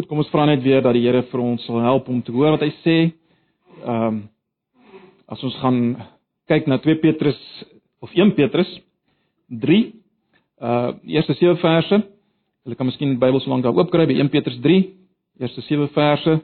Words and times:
Goed, 0.00 0.08
kom 0.08 0.22
ons 0.22 0.30
vra 0.32 0.46
net 0.48 0.62
weer 0.64 0.80
dat 0.80 0.94
die 0.96 1.02
Here 1.04 1.20
vir 1.28 1.40
ons 1.44 1.60
sal 1.68 1.82
help 1.84 2.06
om 2.08 2.22
te 2.24 2.32
hoor 2.32 2.54
wat 2.54 2.62
hy 2.64 2.70
sê. 2.80 2.94
Ehm 3.84 4.06
um, 4.06 4.20
as 5.28 5.42
ons 5.44 5.58
gaan 5.60 5.80
kyk 6.48 6.70
na 6.72 6.78
2 6.80 6.96
Petrus 7.02 7.36
of 8.00 8.14
1 8.16 8.32
Petrus 8.38 8.70
3 9.52 9.76
uh 10.64 10.94
eerste 11.04 11.36
7 11.36 11.60
verse. 11.60 11.98
Julle 12.64 12.78
kan 12.80 12.88
miskien 12.88 13.12
die 13.12 13.20
Bybel 13.20 13.44
so 13.44 13.52
lank 13.52 13.66
daar 13.66 13.76
oop 13.76 13.92
kry 13.92 14.06
by 14.08 14.16
1 14.24 14.32
Petrus 14.32 14.56
3, 14.64 14.80
eerste 15.44 15.66
7 15.68 15.92
verse. 15.92 16.38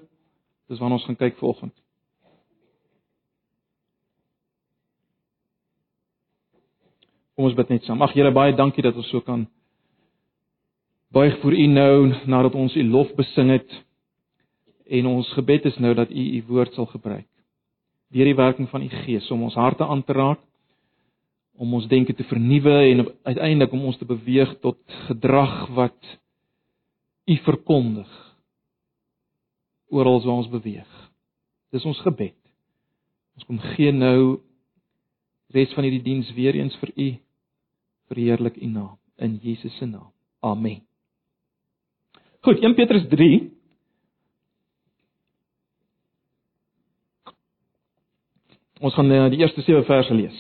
Dis 0.68 0.82
waarna 0.82 1.00
ons 1.00 1.08
gaan 1.08 1.16
kyk 1.16 1.40
vanoggend. 1.40 1.72
Kom 7.32 7.48
ons 7.48 7.56
bid 7.56 7.72
net 7.72 7.88
saam. 7.88 8.04
Ag 8.04 8.12
Here, 8.12 8.36
baie 8.36 8.52
dankie 8.52 8.84
dat 8.84 9.00
ons 9.00 9.08
so 9.08 9.24
kan 9.24 9.48
buig 11.14 11.40
voor 11.40 11.54
U 11.54 11.66
nou 11.66 12.14
nadat 12.26 12.54
ons 12.54 12.74
U 12.76 12.84
lof 12.84 13.14
besing 13.14 13.50
het. 13.50 13.84
En 14.86 15.06
ons 15.06 15.32
gebed 15.32 15.64
is 15.64 15.78
nou 15.78 15.94
dat 15.94 16.10
U 16.10 16.26
U 16.38 16.42
woord 16.48 16.74
sal 16.74 16.86
gebruik. 16.86 17.28
Deur 18.14 18.24
die 18.24 18.38
werking 18.38 18.68
van 18.70 18.82
U 18.82 18.88
Gees 18.88 19.30
om 19.30 19.42
ons 19.42 19.54
harte 19.54 19.84
aan 19.84 20.04
te 20.04 20.14
raak, 20.14 20.40
om 21.56 21.74
ons 21.74 21.88
denke 21.88 22.14
te 22.14 22.24
vernuwe 22.24 22.76
en 22.90 23.06
uiteindelik 23.22 23.72
om 23.72 23.84
ons 23.90 23.98
te 23.98 24.06
beweeg 24.06 24.58
tot 24.60 24.78
gedrag 25.08 25.66
wat 25.74 26.16
U 27.26 27.36
verkondig 27.42 28.10
oral 29.90 30.20
waar 30.22 30.42
ons 30.42 30.50
beweeg. 30.50 30.90
Dis 31.74 31.84
ons 31.84 32.00
gebed. 32.04 32.36
Ons 33.36 33.46
kom 33.48 33.58
gee 33.74 33.92
nou 33.92 34.40
res 35.54 35.72
van 35.74 35.86
hierdie 35.86 36.04
diens 36.04 36.30
weer 36.36 36.56
eens 36.58 36.76
vir 36.82 36.92
U 36.94 37.08
verheerlik 38.10 38.60
U 38.62 38.70
naam 38.70 38.98
in 39.16 39.38
Jesus 39.42 39.76
se 39.78 39.86
naam. 39.86 40.12
Amen. 40.40 40.82
Goed, 42.46 42.60
1 42.62 42.74
Petrus 42.78 43.02
3. 43.10 43.50
Ons 48.86 48.94
gaan 48.94 49.08
uh, 49.10 49.24
die 49.32 49.40
eerste 49.40 49.64
7 49.66 49.82
verse 49.88 50.14
lees. 50.14 50.36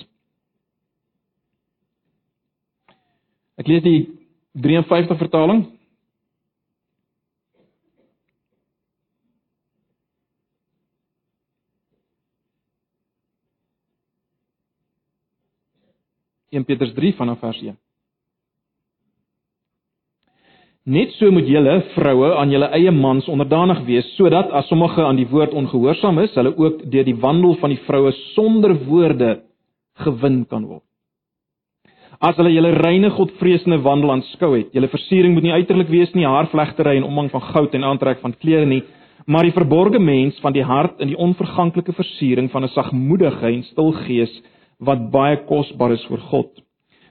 Ek 3.58 3.66
lees 3.66 3.82
die 3.82 3.96
53 4.54 5.18
vertaling. 5.18 5.64
In 16.54 16.68
Petrus 16.70 16.94
3 16.94 17.16
vanaf 17.18 17.42
vers 17.42 17.58
1. 17.66 17.74
Net 20.86 21.10
so 21.18 21.32
moet 21.34 21.48
julle 21.50 21.80
vroue 21.96 22.28
aan 22.38 22.52
julle 22.54 22.68
eie 22.76 22.92
mans 22.94 23.26
onderdanig 23.26 23.80
wees, 23.88 24.06
sodat 24.14 24.52
as 24.54 24.68
sommige 24.70 25.02
aan 25.02 25.18
die 25.18 25.26
woord 25.26 25.50
ongehoorsaam 25.58 26.20
is, 26.22 26.34
hulle 26.38 26.52
ook 26.54 26.84
deur 26.92 27.06
die 27.08 27.16
wandel 27.24 27.56
van 27.58 27.72
die 27.74 27.80
vroue 27.88 28.12
sonder 28.36 28.76
woorde 28.86 29.32
gewin 30.04 30.44
kan 30.46 30.68
word. 30.68 30.84
As 32.22 32.38
hulle 32.38 32.52
julle 32.54 32.70
reine 32.78 33.10
godvreesende 33.16 33.80
wandel 33.82 34.12
aanskou 34.14 34.52
het, 34.54 34.68
julle 34.78 34.88
versiering 34.92 35.34
moet 35.34 35.48
nie 35.48 35.56
uiterlik 35.56 35.90
wees 35.90 36.14
nie, 36.14 36.22
haarvlegtery 36.22 36.94
en 37.00 37.08
omhang 37.08 37.32
van 37.32 37.42
goud 37.48 37.74
en 37.74 37.86
aantrek 37.90 38.22
van 38.22 38.36
klere 38.38 38.68
nie, 38.70 38.84
maar 39.26 39.42
die 39.42 39.56
verborgde 39.56 39.98
mens 39.98 40.38
van 40.44 40.54
die 40.54 40.64
hart 40.64 41.02
in 41.02 41.10
die 41.10 41.18
onverganklike 41.18 41.96
versiering 41.98 42.46
van 42.52 42.62
'n 42.62 42.70
sagmoedige 42.76 43.50
en 43.50 43.64
stil 43.72 43.90
gees 44.06 44.30
wat 44.78 45.10
baie 45.10 45.36
kosbaar 45.50 45.92
is 45.98 46.06
vir 46.06 46.22
God. 46.30 46.50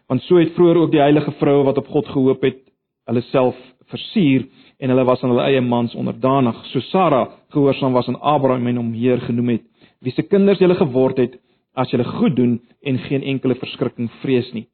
Want 0.07 0.21
so 0.21 0.37
het 0.37 0.55
vroeër 0.55 0.77
ook 0.77 0.91
die 0.91 1.03
heilige 1.03 1.31
vroue 1.31 1.65
wat 1.65 1.77
op 1.77 1.87
God 1.87 2.07
gehoop 2.07 2.41
het, 2.41 2.61
hulle 3.09 3.23
self 3.31 3.57
versier 3.91 4.45
en 4.79 4.91
hulle 4.91 5.05
was 5.07 5.23
aan 5.23 5.31
hulle 5.33 5.47
eie 5.47 5.61
mans 5.61 5.95
onderdanig, 5.95 6.57
so 6.71 6.81
Sara 6.91 7.25
gehoorsaam 7.53 7.93
was 7.93 8.07
aan 8.09 8.19
Abraham 8.21 8.67
en 8.67 8.79
hom 8.81 8.93
Heer 8.93 9.21
genoem 9.27 9.55
het, 9.55 9.65
wie 10.01 10.13
se 10.13 10.25
kinders 10.27 10.59
julle 10.59 10.75
geword 10.79 11.21
het 11.21 11.37
as 11.75 11.91
julle 11.91 12.05
goed 12.17 12.35
doen 12.35 12.57
en 12.83 12.99
geen 13.07 13.23
enkele 13.23 13.57
verskrikking 13.59 14.09
vrees 14.21 14.51
nie. 14.53 14.65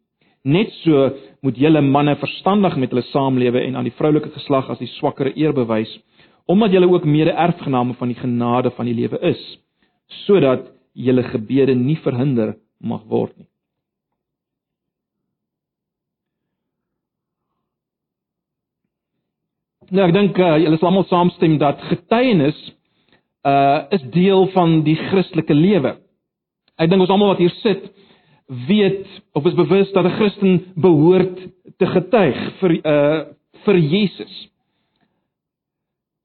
Net 0.43 0.71
so 0.81 1.09
moet 1.45 1.57
julle 1.57 1.81
manne 1.85 2.15
verstandig 2.17 2.77
met 2.81 2.93
hulle 2.93 3.05
saamlewe 3.11 3.61
en 3.61 3.77
aan 3.77 3.85
die 3.85 3.97
vroulike 3.97 4.31
geslag 4.33 4.71
as 4.73 4.81
die 4.81 4.89
swakkere 4.97 5.35
eer 5.37 5.53
bewys, 5.53 5.91
omdat 6.49 6.73
julle 6.73 6.89
ook 6.89 7.05
mede-erfgename 7.05 7.93
van 7.99 8.09
die 8.09 8.17
genade 8.17 8.71
van 8.77 8.89
die 8.89 8.97
lewe 8.97 9.19
is, 9.29 9.41
sodat 10.25 10.71
julle 10.93 11.23
gebede 11.29 11.75
nie 11.77 11.99
verhinder 12.01 12.55
mag 12.81 13.05
word 13.07 13.37
nie. 13.37 13.50
Nou 19.91 20.05
ek 20.07 20.13
dink 20.15 20.37
uh, 20.39 20.53
julle 20.61 20.77
sal 20.79 20.87
almal 20.87 21.07
saamstem 21.09 21.57
dat 21.59 21.81
getuienis 21.89 22.59
uh 23.47 23.89
is 23.97 24.03
deel 24.13 24.45
van 24.53 24.83
die 24.85 24.95
Christelike 24.95 25.55
lewe. 25.57 25.95
Ek 26.79 26.91
dink 26.91 27.03
ons 27.03 27.11
almal 27.11 27.33
wat 27.33 27.41
hier 27.41 27.53
sit 27.59 27.89
weet 28.69 29.03
of 29.35 29.47
is 29.49 29.57
bewus 29.57 29.91
dat 29.91 30.05
'n 30.05 30.15
Christen 30.19 30.53
behoort 30.75 31.41
te 31.77 31.85
getuig 31.85 32.39
vir 32.61 32.71
uh 32.85 33.19
vir 33.65 33.77
Jesus. 33.77 34.33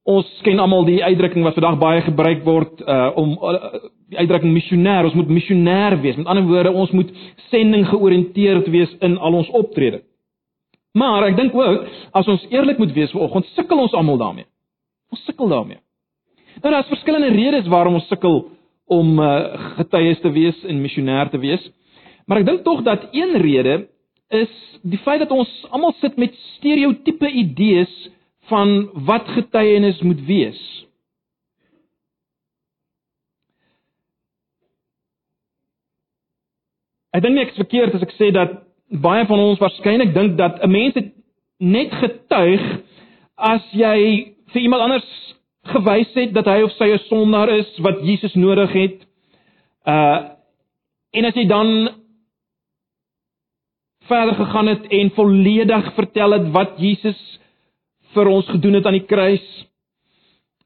Ons 0.05 0.27
ken 0.43 0.59
almal 0.59 0.85
die 0.85 1.03
uitdrukking 1.03 1.43
wat 1.43 1.59
vandag 1.59 1.79
baie 1.79 2.01
gebruik 2.01 2.45
word 2.45 2.81
uh 2.81 3.11
om 3.15 3.35
uh, 3.35 3.81
die 4.09 4.17
uitdrukking 4.17 4.53
missionêr, 4.53 5.03
ons 5.03 5.13
moet 5.13 5.27
missionêr 5.27 5.99
wees. 6.01 6.15
Met 6.15 6.27
ander 6.27 6.47
woorde, 6.47 6.71
ons 6.71 6.91
moet 6.91 7.11
sending 7.49 7.83
georiënteerd 7.87 8.69
wees 8.71 8.95
in 9.01 9.17
al 9.17 9.33
ons 9.33 9.49
optrede. 9.49 10.05
Maar 10.97 11.27
ek 11.29 11.37
dink 11.37 11.55
ook 11.55 11.89
as 12.17 12.29
ons 12.31 12.45
eerlik 12.53 12.79
moet 12.81 12.93
wees 12.95 13.11
vanoggend, 13.13 13.49
sukkel 13.55 13.83
ons 13.85 13.95
almal 13.97 14.17
daarmee. 14.21 14.47
Ons 15.13 15.23
sukkel 15.27 15.51
daarmee. 15.51 15.81
Nou 16.63 16.73
daar's 16.73 16.89
verskillende 16.89 17.33
redes 17.35 17.67
waarom 17.69 17.99
ons 17.99 18.07
sukkel 18.09 18.47
om 18.87 19.19
uh, 19.19 19.27
getuies 19.77 20.21
te 20.23 20.31
wees 20.33 20.63
en 20.65 20.81
missionêr 20.81 21.29
te 21.29 21.39
wees. 21.43 21.63
Maar 22.25 22.41
ek 22.41 22.49
dink 22.49 22.63
tog 22.65 22.81
dat 22.87 23.09
een 23.15 23.35
rede 23.43 23.75
is 24.33 24.53
die 24.81 24.99
feit 25.03 25.21
dat 25.23 25.31
ons 25.31 25.51
almal 25.71 25.93
sit 26.01 26.17
met 26.19 26.35
stereotipe 26.57 27.29
idees 27.29 27.93
van 28.49 28.89
wat 29.07 29.27
getuienis 29.35 29.99
moet 30.07 30.23
wees. 30.27 30.59
Ek 37.15 37.23
dink 37.23 37.35
nie 37.35 37.45
ek 37.45 37.53
is 37.55 37.61
verkeerd 37.63 37.95
as 37.97 38.03
ek 38.05 38.15
sê 38.17 38.31
dat 38.35 38.66
baie 38.89 39.25
van 39.25 39.39
ons 39.39 39.59
waarskynlik 39.59 40.13
dink 40.13 40.37
dat 40.37 40.63
'n 40.63 40.71
mens 40.71 40.95
net 41.59 41.91
getuig 41.91 42.61
as 43.35 43.63
jy 43.71 44.33
vir 44.53 44.61
iemand 44.61 44.81
anders 44.81 45.35
gewys 45.63 46.13
het 46.13 46.33
dat 46.33 46.45
hy 46.45 46.61
of 46.63 46.71
sy 46.71 46.87
'n 46.93 47.07
sondaar 47.09 47.49
is 47.49 47.77
wat 47.79 48.01
Jesus 48.01 48.33
nodig 48.35 48.71
het. 48.71 49.07
Uh 49.85 50.35
en 51.11 51.25
as 51.25 51.33
jy 51.33 51.47
dan 51.47 51.89
verder 54.07 54.35
gegaan 54.35 54.67
het 54.67 54.87
en 54.87 55.11
volledig 55.11 55.93
vertel 55.93 56.31
het 56.31 56.51
wat 56.51 56.77
Jesus 56.77 57.39
vir 58.13 58.27
ons 58.27 58.47
gedoen 58.47 58.73
het 58.73 58.85
aan 58.85 58.99
die 58.99 59.05
kruis 59.05 59.45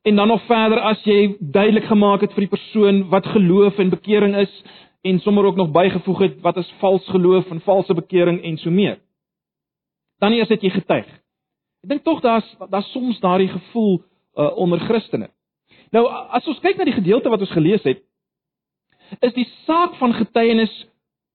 en 0.01 0.15
dan 0.15 0.27
nog 0.27 0.43
verder 0.49 0.79
as 0.79 1.01
jy 1.05 1.35
duidelik 1.39 1.85
gemaak 1.89 2.21
het 2.21 2.33
vir 2.33 2.45
die 2.45 2.53
persoon 2.55 3.03
wat 3.09 3.25
geloof 3.25 3.79
en 3.79 3.93
bekering 3.93 4.35
is 4.35 4.53
en 5.01 5.19
sommer 5.19 5.45
ook 5.45 5.56
nog 5.56 5.72
bygevoeg 5.72 6.19
het 6.19 6.41
wat 6.41 6.57
is 6.57 6.73
vals 6.79 7.07
geloof 7.09 7.50
en 7.50 7.62
valse 7.62 7.94
bekering 7.94 8.44
en 8.44 8.57
so 8.57 8.69
meer. 8.69 9.00
Dan 10.19 10.31
eers 10.31 10.50
het 10.50 10.62
jy 10.62 10.69
getuig. 10.69 11.07
Ek 11.81 11.89
dink 11.89 12.03
tog 12.03 12.22
daar's 12.22 12.47
daar's 12.69 12.91
soms 12.91 13.19
daardie 13.19 13.50
gevoel 13.50 14.01
uh, 14.35 14.57
onder 14.57 14.79
Christene. 14.79 15.29
Nou 15.91 16.06
as 16.07 16.47
ons 16.47 16.59
kyk 16.61 16.78
na 16.78 16.85
die 16.85 17.00
gedeelte 17.00 17.29
wat 17.29 17.41
ons 17.41 17.53
gelees 17.56 17.84
het, 17.84 18.03
is 19.19 19.34
die 19.34 19.47
saak 19.66 19.97
van 20.00 20.13
getuienis 20.13 20.73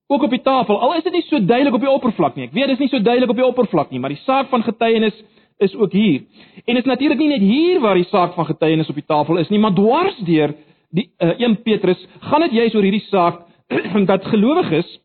ook 0.07 0.23
op 0.23 0.31
die 0.31 0.43
tafel. 0.43 0.79
Al 0.81 0.95
is 0.97 1.05
dit 1.05 1.13
nie 1.13 1.25
so 1.27 1.41
duidelik 1.43 1.75
op 1.75 1.83
die 1.83 1.91
oppervlak 1.91 2.37
nie. 2.37 2.47
Ek 2.47 2.55
weet 2.55 2.71
dit 2.71 2.79
is 2.79 2.85
nie 2.85 2.93
so 2.93 3.03
duidelik 3.03 3.33
op 3.35 3.41
die 3.41 3.47
oppervlak 3.47 3.91
nie, 3.91 4.01
maar 4.01 4.15
die 4.15 4.23
saak 4.23 4.53
van 4.53 4.63
getuienis 4.63 5.19
is 5.59 5.75
ook 5.75 5.93
hier. 5.93 6.23
En 6.65 6.75
dit 6.77 6.85
is 6.85 6.91
natuurlik 6.91 7.19
nie 7.19 7.33
net 7.33 7.43
hier 7.43 7.81
waar 7.81 7.99
die 7.99 8.09
saak 8.13 8.37
van 8.37 8.47
getuienis 8.47 8.89
op 8.93 8.99
die 9.01 9.07
tafel 9.09 9.41
is 9.43 9.51
nie, 9.51 9.59
maar 9.59 9.75
dwars 9.75 10.17
deur 10.29 10.55
die 10.95 11.09
uh, 11.19 11.35
1 11.43 11.63
Petrus 11.67 12.07
gaan 12.31 12.47
dit 12.47 12.55
juis 12.61 12.75
oor 12.77 12.87
hierdie 12.87 13.07
saak 13.09 13.43
dat 14.13 14.25
gelowiges 14.25 15.01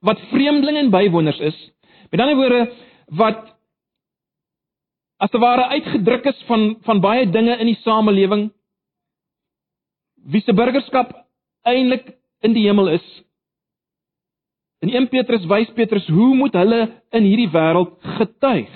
wat 0.00 0.20
vreemdelinge 0.30 0.78
en 0.78 0.90
bywoners 0.90 1.38
is, 1.38 1.56
met 2.10 2.20
ander 2.20 2.36
woorde 2.36 2.72
wat 3.06 3.56
as 5.20 5.30
te 5.30 5.38
ware 5.38 5.66
uitgedruk 5.68 6.24
is 6.24 6.44
van 6.48 6.76
van 6.86 7.00
baie 7.00 7.26
dinge 7.30 7.58
in 7.58 7.68
die 7.68 7.80
samelewing 7.84 8.48
wie 10.32 10.40
se 10.44 10.52
burgerskap 10.52 11.12
eintlik 11.68 12.14
in 12.40 12.54
die 12.56 12.64
hemel 12.66 12.88
is. 12.88 13.06
In 14.80 14.92
1 14.96 15.08
Petrus 15.12 15.44
wys 15.48 15.72
Petrus 15.76 16.06
hoe 16.08 16.34
moet 16.36 16.56
hulle 16.56 16.80
in 17.12 17.26
hierdie 17.28 17.50
wêreld 17.52 17.98
getuig? 18.16 18.70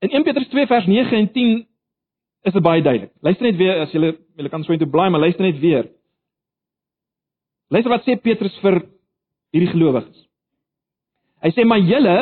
In 0.00 0.14
1 0.14 0.24
Petrus 0.24 0.48
2 0.48 0.66
vers 0.70 0.86
9 0.86 1.16
en 1.18 1.32
10 1.32 1.67
is 2.48 2.56
dit 2.56 2.64
baie 2.64 2.82
duidelik. 2.82 3.12
Luister 3.24 3.46
net 3.46 3.58
weer 3.60 3.82
as 3.84 3.92
jy 3.94 4.12
jy 4.38 4.50
kan 4.52 4.64
so 4.64 4.74
intoe 4.74 4.90
bly, 4.90 5.08
maar 5.10 5.24
luister 5.24 5.44
net 5.44 5.60
weer. 5.60 5.90
Luister 7.70 7.92
wat 7.92 8.06
sê 8.06 8.16
Petrus 8.16 8.56
vir 8.62 8.82
hierdie 9.52 9.70
gelowiges. 9.72 10.24
Hy 11.44 11.52
sê 11.54 11.64
maar 11.68 11.82
julle 11.84 12.16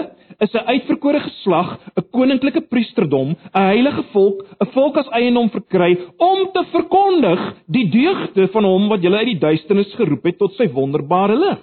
is 0.44 0.52
'n 0.52 0.67
uitverkore 0.69 1.20
geslag, 1.20 1.78
'n 1.96 2.05
koninklike 2.12 2.61
priesterdom, 2.69 3.37
'n 3.55 3.67
heilige 3.73 4.02
volk, 4.12 4.44
'n 4.61 4.67
volk 4.73 4.96
as 4.96 5.08
eiendom 5.08 5.49
verkry 5.50 5.96
om 6.19 6.52
te 6.52 6.64
verkondig 6.73 7.40
die 7.67 7.88
deugde 7.90 8.49
van 8.49 8.64
hom 8.64 8.88
wat 8.88 9.02
julle 9.02 9.17
uit 9.17 9.32
die 9.32 9.44
duisternis 9.46 9.94
geroep 9.94 10.25
het 10.25 10.38
tot 10.38 10.52
sy 10.55 10.69
wonderbare 10.69 11.37
lig. 11.37 11.58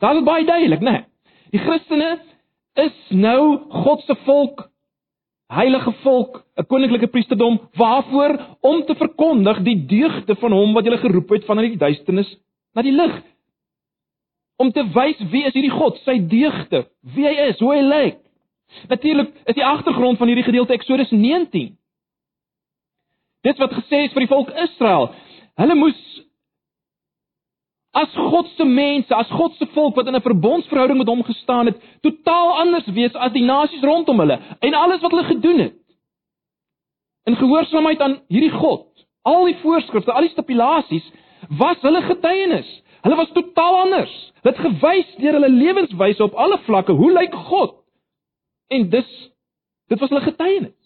Dit 0.00 0.16
is 0.16 0.24
baie 0.24 0.44
duidelik, 0.44 0.80
né? 0.80 0.90
Nee. 0.90 1.04
Die 1.52 1.60
Christene 1.60 2.18
is 2.76 2.94
nou 3.10 3.58
God 3.68 4.00
se 4.06 4.14
volk, 4.24 4.71
heilige 5.52 5.92
volk, 6.02 6.42
'n 6.56 6.66
koninklike 6.66 7.10
priesterdom, 7.12 7.60
waarvoor 7.76 8.38
om 8.60 8.84
te 8.84 8.94
verkondig 8.94 9.62
die 9.62 9.76
deugde 9.86 10.34
van 10.34 10.52
hom 10.52 10.72
wat 10.72 10.84
julle 10.84 10.98
geroep 10.98 11.30
het 11.30 11.44
vanuit 11.44 11.74
die 11.74 11.84
duisternis 11.84 12.36
na 12.74 12.82
die 12.82 12.92
lig 12.92 13.22
om 14.62 14.72
te 14.72 14.84
wys 14.94 15.18
wie 15.32 15.44
is 15.46 15.54
hierdie 15.56 15.74
God, 15.74 15.98
sy 16.06 16.18
deugde, 16.30 16.86
wie 17.14 17.26
hy 17.26 17.48
is, 17.48 17.58
hoe 17.58 17.72
hy 17.74 17.80
lyk. 17.82 18.18
Natuurlik 18.88 19.32
is 19.50 19.58
die 19.58 19.64
agtergrond 19.66 20.20
van 20.20 20.30
hierdie 20.30 20.46
gedeelte 20.46 20.76
Eksodus 20.76 21.10
19. 21.10 21.72
Dit 23.42 23.58
wat 23.58 23.74
gesê 23.74 24.04
is 24.06 24.14
vir 24.14 24.24
die 24.24 24.30
volk 24.30 24.52
Israel. 24.68 25.10
Hulle 25.58 25.76
moes 25.76 25.98
as 27.92 28.08
God 28.14 28.48
se 28.56 28.64
mense, 28.64 29.14
as 29.14 29.28
God 29.28 29.54
se 29.58 29.66
volk 29.74 29.96
wat 29.96 30.06
in 30.06 30.16
'n 30.16 30.20
verbondsverhouding 30.20 30.98
met 30.98 31.06
hom 31.06 31.22
gestaan 31.22 31.66
het, 31.66 31.76
totaal 32.00 32.58
anders 32.58 32.86
wees 32.86 33.14
as 33.14 33.32
die 33.32 33.44
nasies 33.44 33.82
rondom 33.82 34.18
hulle 34.18 34.40
en 34.60 34.74
alles 34.74 35.00
wat 35.00 35.10
hulle 35.10 35.24
gedoen 35.24 35.58
het. 35.58 35.76
In 37.24 37.36
gehoorsaamheid 37.36 38.00
aan 38.00 38.20
hierdie 38.28 38.50
God, 38.50 38.86
al 39.22 39.44
die 39.44 39.56
voorskrifte, 39.62 40.12
al 40.12 40.20
die 40.20 40.30
stipulasies 40.30 41.12
was 41.48 41.76
hulle 41.80 42.02
getuienis. 42.02 42.82
Hulle 43.02 43.16
was 43.16 43.30
totaal 43.32 43.80
anders. 43.80 44.32
Dit 44.42 44.58
gewys 44.58 45.16
deur 45.16 45.32
hulle 45.32 45.48
lewenswyse 45.48 46.22
op 46.22 46.34
alle 46.34 46.58
vlakke 46.58 46.92
hoe 46.92 47.12
lyk 47.12 47.34
God? 47.34 47.74
En 48.68 48.88
dis 48.88 49.30
dit 49.88 50.00
was 50.00 50.08
hulle 50.08 50.24
getuienis. 50.24 50.78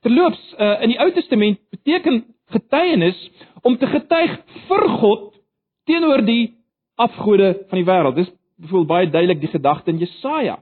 Terloops, 0.00 0.54
uh, 0.58 0.82
in 0.82 0.88
die 0.88 0.98
Ou 0.98 1.10
Testament 1.12 1.60
beteken 1.70 2.24
getuienis 2.46 3.30
om 3.62 3.76
te 3.78 3.86
getuig 3.86 4.38
vir 4.68 4.88
God 4.88 5.33
teenoor 5.84 6.24
die 6.24 6.54
afgode 6.94 7.64
van 7.68 7.78
die 7.78 7.86
wêreld. 7.86 8.14
Dis 8.18 8.30
byvoorbeeld 8.60 8.88
baie 8.88 9.10
duidelik 9.10 9.40
die 9.40 9.52
gedagte 9.52 9.90
in 9.90 9.98
Jesaja. 9.98 10.58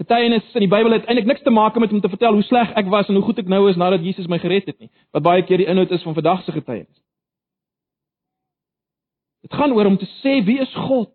Getuienis 0.00 0.54
in 0.54 0.64
die 0.64 0.72
Bybel 0.72 0.94
het 0.96 1.04
eintlik 1.04 1.28
niks 1.28 1.42
te 1.44 1.52
maak 1.52 1.76
met 1.76 1.92
om 1.92 2.00
te 2.00 2.08
vertel 2.08 2.32
hoe 2.32 2.46
sleg 2.48 2.72
ek 2.80 2.88
was 2.88 3.08
en 3.08 3.18
hoe 3.18 3.24
goed 3.24 3.38
ek 3.42 3.50
nou 3.52 3.66
is 3.68 3.76
nadat 3.76 4.04
Jesus 4.04 4.28
my 4.32 4.38
gered 4.40 4.68
het 4.70 4.78
nie. 4.78 4.90
Wat 5.12 5.24
baie 5.26 5.44
keer 5.44 5.60
die 5.60 5.68
inhoud 5.68 5.90
is 5.92 6.04
van 6.06 6.16
vandag 6.16 6.44
se 6.44 6.52
getuienis. 6.56 7.02
Dit 9.44 9.54
gaan 9.56 9.72
oor 9.72 9.88
om 9.88 9.98
te 10.00 10.08
sê 10.20 10.38
wie 10.44 10.60
is 10.60 10.72
God? 10.88 11.12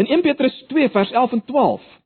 In 0.00 0.06
1 0.06 0.22
Petrus 0.22 0.54
2 0.70 0.88
vers 0.94 1.10
11 1.10 1.32
en 1.32 1.44
12 1.44 1.99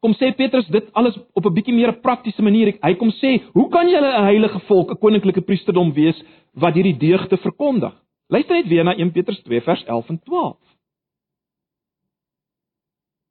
kom 0.00 0.14
sê 0.16 0.32
Petrus 0.36 0.66
dit 0.72 0.92
alles 0.92 1.16
op 1.32 1.46
'n 1.46 1.54
bietjie 1.54 1.74
meer 1.74 1.92
praktiese 2.00 2.42
manier. 2.42 2.78
Hy 2.82 2.94
kom 2.94 3.10
sê, 3.10 3.42
"Hoe 3.52 3.68
kan 3.68 3.88
julle 3.88 4.10
'n 4.18 4.24
heilige 4.24 4.60
volk, 4.60 4.90
'n 4.90 4.98
koninklike 4.98 5.40
priesterdom 5.40 5.92
wees 5.92 6.22
wat 6.54 6.74
hierdie 6.74 6.96
deugde 6.96 7.36
verkondig?" 7.36 7.94
Luister 8.28 8.54
net 8.54 8.68
weer 8.68 8.84
na 8.84 8.94
1 8.94 9.12
Petrus 9.12 9.42
2 9.42 9.60
vers 9.60 9.84
11 9.84 10.08
en 10.08 10.18
12. 10.18 10.56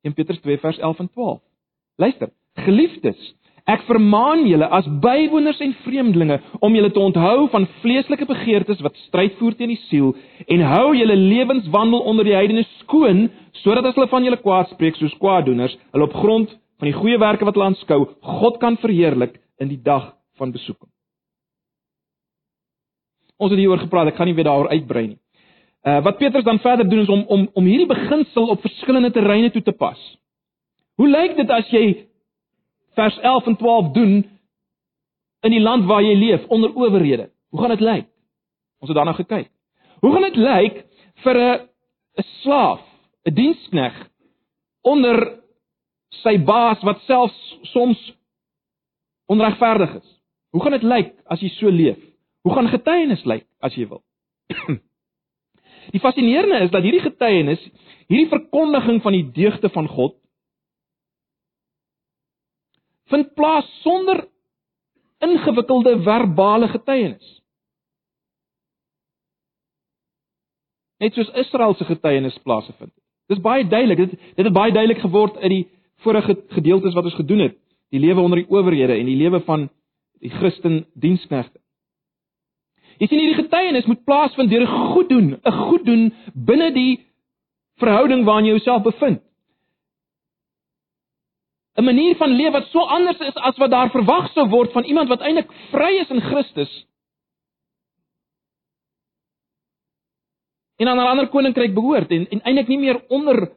1 0.03 0.13
Petrus 0.13 0.39
2 0.41 0.57
vers 0.57 0.77
11 0.77 0.99
en 0.99 1.09
12. 1.09 1.41
Luister, 1.95 2.29
geliefdes, 2.55 3.35
Ek 3.69 3.83
vermaan 3.85 4.47
julle 4.49 4.65
as 4.73 4.87
bywoners 5.03 5.59
en 5.61 5.75
vreemdelinge 5.83 6.39
om 6.65 6.73
julle 6.73 6.89
te 6.93 7.01
onthou 7.03 7.49
van 7.53 7.67
vleeslike 7.83 8.25
begeertes 8.25 8.81
wat 8.81 8.97
stryd 9.05 9.35
voer 9.37 9.57
teen 9.59 9.73
die 9.75 9.81
siel 9.89 10.15
en 10.47 10.63
hou 10.71 10.95
julle 10.97 11.17
lewenswandel 11.19 12.01
onder 12.09 12.25
die 12.25 12.37
heidene 12.37 12.65
skoon 12.79 13.27
sodat 13.61 13.85
as 13.85 13.99
hulle 13.99 14.09
van 14.09 14.25
julle 14.25 14.39
kwaad 14.41 14.71
spreek 14.73 14.97
soos 14.97 15.13
kwaaddoeners, 15.21 15.75
hulle 15.93 16.07
op 16.07 16.17
grond 16.17 16.55
van 16.79 16.89
die 16.89 16.95
goeie 16.95 17.19
werke 17.21 17.45
wat 17.45 17.57
hulle 17.59 17.69
aanskou, 17.69 17.99
God 18.39 18.57
kan 18.63 18.79
verheerlik 18.81 19.37
in 19.61 19.69
die 19.69 19.81
dag 19.83 20.13
van 20.39 20.55
besoeking. 20.55 20.89
Ons 23.39 23.53
het 23.53 23.59
hieroor 23.59 23.83
gepraat, 23.83 24.09
ek 24.09 24.17
gaan 24.19 24.31
nie 24.31 24.37
weer 24.37 24.49
daaroor 24.49 24.71
uitbrei 24.73 25.09
nie. 25.11 25.19
Uh 25.85 25.99
wat 26.03 26.17
Petrus 26.19 26.47
dan 26.47 26.59
verder 26.59 26.89
doen 26.89 27.05
is 27.05 27.11
om 27.11 27.25
om 27.27 27.47
om 27.53 27.67
hierdie 27.69 27.87
beginsel 27.87 28.49
op 28.55 28.65
verskillende 28.65 29.11
terreine 29.15 29.51
toe 29.51 29.61
te 29.63 29.71
pas. 29.71 29.99
Hoe 30.99 31.07
lyk 31.07 31.37
dit 31.37 31.51
as 31.55 31.69
jy 31.71 32.08
vers 32.95 33.19
11 33.19 33.45
en 33.45 33.55
12 33.55 33.91
doen 33.93 34.13
in 35.39 35.51
die 35.51 35.61
land 35.61 35.85
waar 35.85 36.03
jy 36.03 36.15
leef 36.15 36.45
onder 36.47 36.75
owerhede. 36.75 37.29
Hoe 37.49 37.59
gaan 37.59 37.75
dit 37.75 37.79
lyk? 37.79 38.07
Ons 38.79 38.91
het 38.91 38.97
daarna 38.97 39.13
gekyk. 39.13 39.49
Hoe 39.99 40.11
gaan 40.13 40.27
dit 40.27 40.35
lyk 40.35 40.85
vir 41.23 41.37
'n 41.37 41.59
'n 42.19 42.27
slaaf, 42.41 42.81
'n 43.25 43.33
dienskneg 43.33 43.95
onder 44.81 45.39
sy 46.09 46.37
baas 46.37 46.81
wat 46.81 47.01
selfs 47.01 47.57
soms 47.61 48.13
onregverdig 49.25 49.95
is? 49.95 50.21
Hoe 50.49 50.61
gaan 50.61 50.71
dit 50.71 50.83
lyk 50.83 51.13
as 51.25 51.39
jy 51.39 51.49
so 51.49 51.69
leef? 51.69 51.97
Hoe 52.41 52.53
gaan 52.53 52.67
getuienis 52.67 53.23
lyk 53.25 53.45
as 53.59 53.75
jy 53.75 53.87
wil? 53.87 54.03
Die 55.93 55.99
fascinerende 55.99 56.59
is 56.65 56.71
dat 56.71 56.83
hierdie 56.83 57.01
getuienis, 57.01 57.61
hierdie 58.07 58.29
verkondiging 58.29 59.01
van 59.01 59.15
die 59.15 59.31
deugde 59.33 59.69
van 59.69 59.87
God 59.87 60.15
vind 63.09 63.33
plaas 63.33 63.67
sonder 63.81 64.27
ingewikkelde 65.19 65.97
verbale 66.05 66.67
getuienis. 66.67 67.35
Net 70.99 71.15
soos 71.15 71.31
Israel 71.39 71.73
se 71.73 71.87
getuienis 71.87 72.37
plaasgevind 72.43 72.91
het. 72.91 73.03
Dis 73.29 73.41
baie 73.41 73.67
duidelik. 73.67 73.97
Dit 73.97 74.11
dit 74.35 74.45
het 74.45 74.53
baie 74.53 74.73
duidelik 74.73 75.01
geword 75.03 75.37
uit 75.37 75.51
die 75.53 75.65
vorige 76.03 76.35
gedeeltes 76.55 76.93
wat 76.93 77.03
ons 77.03 77.19
gedoen 77.19 77.39
het. 77.39 77.57
Die 77.89 77.99
lewe 77.99 78.21
onder 78.21 78.41
die 78.41 78.49
owerhede 78.49 78.97
en 78.97 79.05
die 79.05 79.17
lewe 79.17 79.41
van 79.47 79.69
die 80.19 80.29
Christen 80.29 80.85
diensknegte. 80.93 81.59
Jy 82.99 83.07
sien 83.07 83.21
hierdie 83.21 83.43
getuienis 83.43 83.87
moet 83.87 84.03
plaasvind 84.03 84.51
deur 84.51 84.65
goed 84.67 85.09
doen, 85.09 85.37
'n 85.39 85.51
goed 85.69 85.85
doen 85.85 86.13
binne 86.33 86.71
die 86.75 87.05
verhouding 87.79 88.25
waarin 88.25 88.45
jy 88.45 88.51
jouself 88.57 88.83
bevind. 88.83 89.21
'n 91.79 91.83
manier 91.83 92.15
van 92.19 92.35
lewe 92.35 92.51
wat 92.51 92.67
so 92.73 92.79
anders 92.79 93.19
is 93.19 93.35
as 93.35 93.57
wat 93.57 93.71
daar 93.71 93.91
verwag 93.91 94.31
sou 94.33 94.47
word 94.49 94.71
van 94.71 94.83
iemand 94.83 95.09
wat 95.09 95.21
eintlik 95.21 95.51
vry 95.71 95.93
is 96.01 96.09
in 96.09 96.21
Christus. 96.21 96.71
En 100.77 100.87
aan 100.87 100.97
'n 100.97 101.11
ander 101.13 101.27
koninkryk 101.27 101.73
behoort 101.73 102.11
en 102.11 102.27
en 102.29 102.41
eintlik 102.41 102.67
nie 102.67 102.79
meer 102.79 102.99
onder 103.07 103.51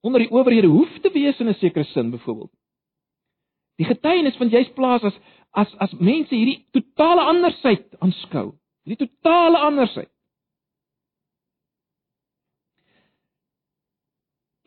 onder 0.00 0.20
die 0.20 0.30
owerhede 0.30 0.66
hoef 0.66 0.98
te 1.00 1.10
wees 1.12 1.40
in 1.40 1.48
'n 1.48 1.54
sekere 1.54 1.84
sin 1.84 2.10
byvoorbeeld. 2.10 2.52
Die 3.76 3.86
getuienis 3.86 4.36
van 4.36 4.48
jy's 4.48 4.72
plaas 4.72 5.02
as 5.02 5.18
as 5.50 5.76
as 5.78 5.92
mense 5.92 6.34
hierdie 6.34 6.66
totale 6.70 7.20
andersheid 7.20 7.98
aanskou. 7.98 8.52
Hierdie 8.84 9.06
totale 9.06 9.58
andersheid. 9.58 10.10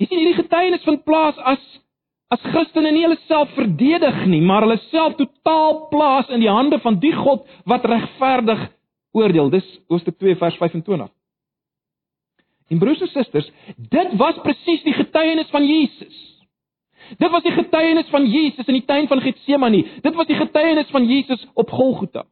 Jy 0.01 0.09
sien 0.09 0.19
hierdie 0.19 0.41
getuienis 0.41 0.85
vind 0.87 1.03
plaas 1.07 1.39
as 1.53 1.63
as 2.33 2.41
Christene 2.49 2.89
nie 2.89 3.03
hulle 3.05 3.19
self 3.27 3.51
verdedig 3.53 4.23
nie, 4.25 4.41
maar 4.41 4.65
hulle 4.65 4.79
self 4.87 5.19
totaal 5.19 5.83
plaas 5.91 6.31
in 6.33 6.41
die 6.41 6.49
hande 6.49 6.79
van 6.81 6.97
die 7.01 7.13
God 7.13 7.43
wat 7.69 7.85
regverdig 7.85 8.63
oordeel. 9.13 9.51
Dis 9.53 9.67
Hoofstuk 9.91 10.17
2 10.17 10.39
vers 10.41 10.57
25. 10.57 11.11
En 12.73 12.79
broers 12.81 13.03
en 13.05 13.11
susters, 13.11 13.51
dit 13.77 14.15
was 14.17 14.39
presies 14.41 14.81
die 14.87 14.95
getuienis 14.97 15.51
van 15.53 15.65
Jesus. 15.67 16.21
Dit 17.19 17.29
was 17.29 17.43
die 17.43 17.53
getuienis 17.53 18.09
van 18.09 18.25
Jesus 18.25 18.65
in 18.65 18.79
die 18.79 18.85
tuin 18.85 19.07
van 19.07 19.21
Getsemane. 19.21 19.83
Dit 20.01 20.15
was 20.15 20.27
die 20.27 20.39
getuienis 20.39 20.89
van 20.89 21.05
Jesus 21.05 21.45
op 21.53 21.69
Golgotha. 21.69 22.25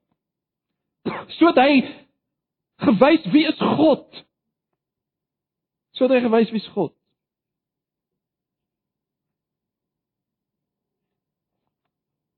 So 1.37 1.51
het 1.51 1.59
hy 1.61 1.81
gewys 2.87 3.27
wie 3.33 3.45
is 3.49 3.61
God. 3.77 4.23
So 5.97 6.07
het 6.07 6.15
hy 6.15 6.23
gewys 6.25 6.53
wie 6.53 6.61
is 6.63 6.71
God. 6.73 6.95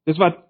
Dis 0.07 0.19
wat 0.19 0.41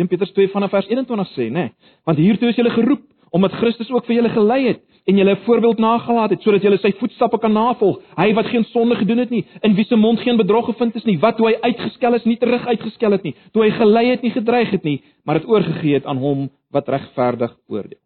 1 0.00 0.08
Petrus 0.08 0.32
2 0.32 0.52
vanaf 0.52 0.70
vers 0.70 0.88
21 0.88 1.32
sê, 1.34 1.48
né? 1.48 1.70
Nee, 1.70 1.96
want 2.08 2.20
hiertoe 2.20 2.52
is 2.52 2.60
julle 2.60 2.72
geroep 2.74 3.06
omdat 3.30 3.54
Christus 3.60 3.90
ook 3.94 4.08
vir 4.08 4.16
julle 4.16 4.32
gelei 4.34 4.60
het 4.66 4.80
en 5.06 5.16
julle 5.16 5.34
'n 5.34 5.44
voorbeeld 5.46 5.78
nagelaat 5.78 6.30
het 6.30 6.42
sodat 6.42 6.62
julle 6.62 6.78
sy 6.78 6.92
voetstappe 6.98 7.38
kan 7.38 7.52
navolg. 7.52 8.00
Hy 8.16 8.34
wat 8.34 8.46
geen 8.46 8.64
sonde 8.64 8.96
gedoen 8.96 9.18
het 9.18 9.30
nie, 9.30 9.46
in 9.62 9.74
wie 9.74 9.84
se 9.84 9.96
mond 9.96 10.20
geen 10.20 10.36
bedrog 10.36 10.66
gevind 10.66 10.94
is 10.94 11.04
nie, 11.04 11.18
wat 11.18 11.36
toe 11.36 11.46
hy 11.46 11.56
uitgeskel 11.60 12.14
is 12.14 12.24
nie 12.24 12.36
terug 12.36 12.66
uitgeskel 12.66 13.12
het 13.12 13.22
nie, 13.22 13.34
toe 13.52 13.62
hy 13.62 13.70
gelei 13.70 14.10
het 14.10 14.22
nie 14.22 14.30
gedreig 14.30 14.70
het 14.70 14.82
nie, 14.82 15.02
maar 15.24 15.34
het 15.34 15.48
oorgegee 15.48 15.94
het 15.94 16.06
aan 16.06 16.16
hom 16.16 16.50
wat 16.70 16.88
regverdig 16.88 17.56
oordeel. 17.68 17.98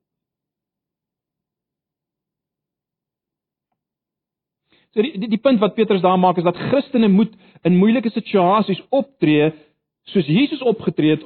So 4.94 5.02
die, 5.02 5.18
die 5.18 5.28
die 5.28 5.42
punt 5.42 5.58
wat 5.60 5.74
Petrus 5.74 6.02
daar 6.02 6.18
maak 6.18 6.36
is 6.38 6.44
dat 6.44 6.56
Christene 6.56 7.08
moet 7.08 7.32
in 7.62 7.76
moeilike 7.76 8.10
situasies 8.10 8.82
optree 8.90 9.52
soos 10.12 10.26
Jesus 10.26 10.62
opgetree 10.62 11.16
het 11.16 11.25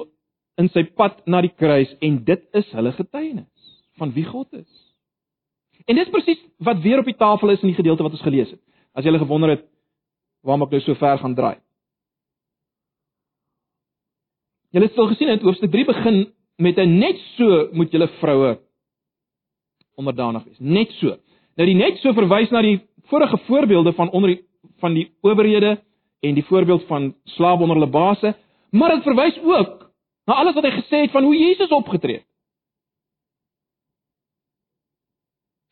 in 0.59 0.69
sy 0.75 0.85
pad 0.99 1.21
na 1.27 1.41
die 1.45 1.55
kruis 1.55 1.91
en 2.05 2.23
dit 2.27 2.45
is 2.59 2.69
hulle 2.75 2.93
getuienis 2.93 3.73
van 3.99 4.13
wie 4.15 4.25
God 4.27 4.53
is. 4.55 4.71
En 5.87 5.97
dis 5.97 6.11
presies 6.13 6.41
wat 6.63 6.83
weer 6.83 7.01
op 7.01 7.09
die 7.09 7.17
tafel 7.19 7.55
is 7.55 7.63
in 7.63 7.73
die 7.73 7.79
gedeelte 7.79 8.05
wat 8.07 8.15
ons 8.15 8.23
gelees 8.27 8.51
het. 8.51 8.61
As 8.95 9.05
jy 9.05 9.11
gele 9.11 9.23
gewonder 9.23 9.55
het 9.57 9.65
waarom 10.47 10.67
ek 10.67 10.75
nou 10.77 10.83
so 10.85 10.99
ver 10.99 11.19
gaan 11.19 11.35
draai. 11.35 11.57
Julle 14.75 14.87
het 14.87 14.99
al 14.99 15.11
gesien 15.15 15.31
het 15.33 15.43
hoofstuk 15.43 15.73
3 15.73 15.87
begin 15.89 16.19
met 16.59 16.79
'n 16.79 16.99
net 16.99 17.19
so 17.37 17.69
moet 17.73 17.93
julle 17.93 18.09
vroue 18.21 18.59
onderdanig 19.97 20.45
wees. 20.45 20.59
Net 20.59 20.91
so. 21.01 21.17
Nou 21.57 21.67
die 21.67 21.75
net 21.75 21.99
so 21.99 22.13
verwys 22.13 22.51
na 22.51 22.63
die 22.63 22.81
vorige 23.11 23.39
voorbeelde 23.47 23.93
van 23.93 24.11
onder 24.11 24.31
die 24.31 24.43
van 24.79 24.95
die 24.95 25.11
owerhede 25.21 25.81
en 26.21 26.35
die 26.35 26.45
voorbeeld 26.45 26.85
van 26.87 27.15
slawe 27.25 27.63
onder 27.63 27.77
hulle 27.77 27.91
baase, 27.91 28.35
maar 28.71 28.97
dit 28.97 29.07
verwys 29.07 29.39
ook 29.43 29.87
na 30.29 30.35
alles 30.35 30.55
wat 30.55 30.67
hy 30.69 30.75
gesê 30.77 31.05
het 31.07 31.15
van 31.15 31.25
hoe 31.25 31.37
Jesus 31.37 31.73
opgetree 31.73 32.21
het. 32.21 32.27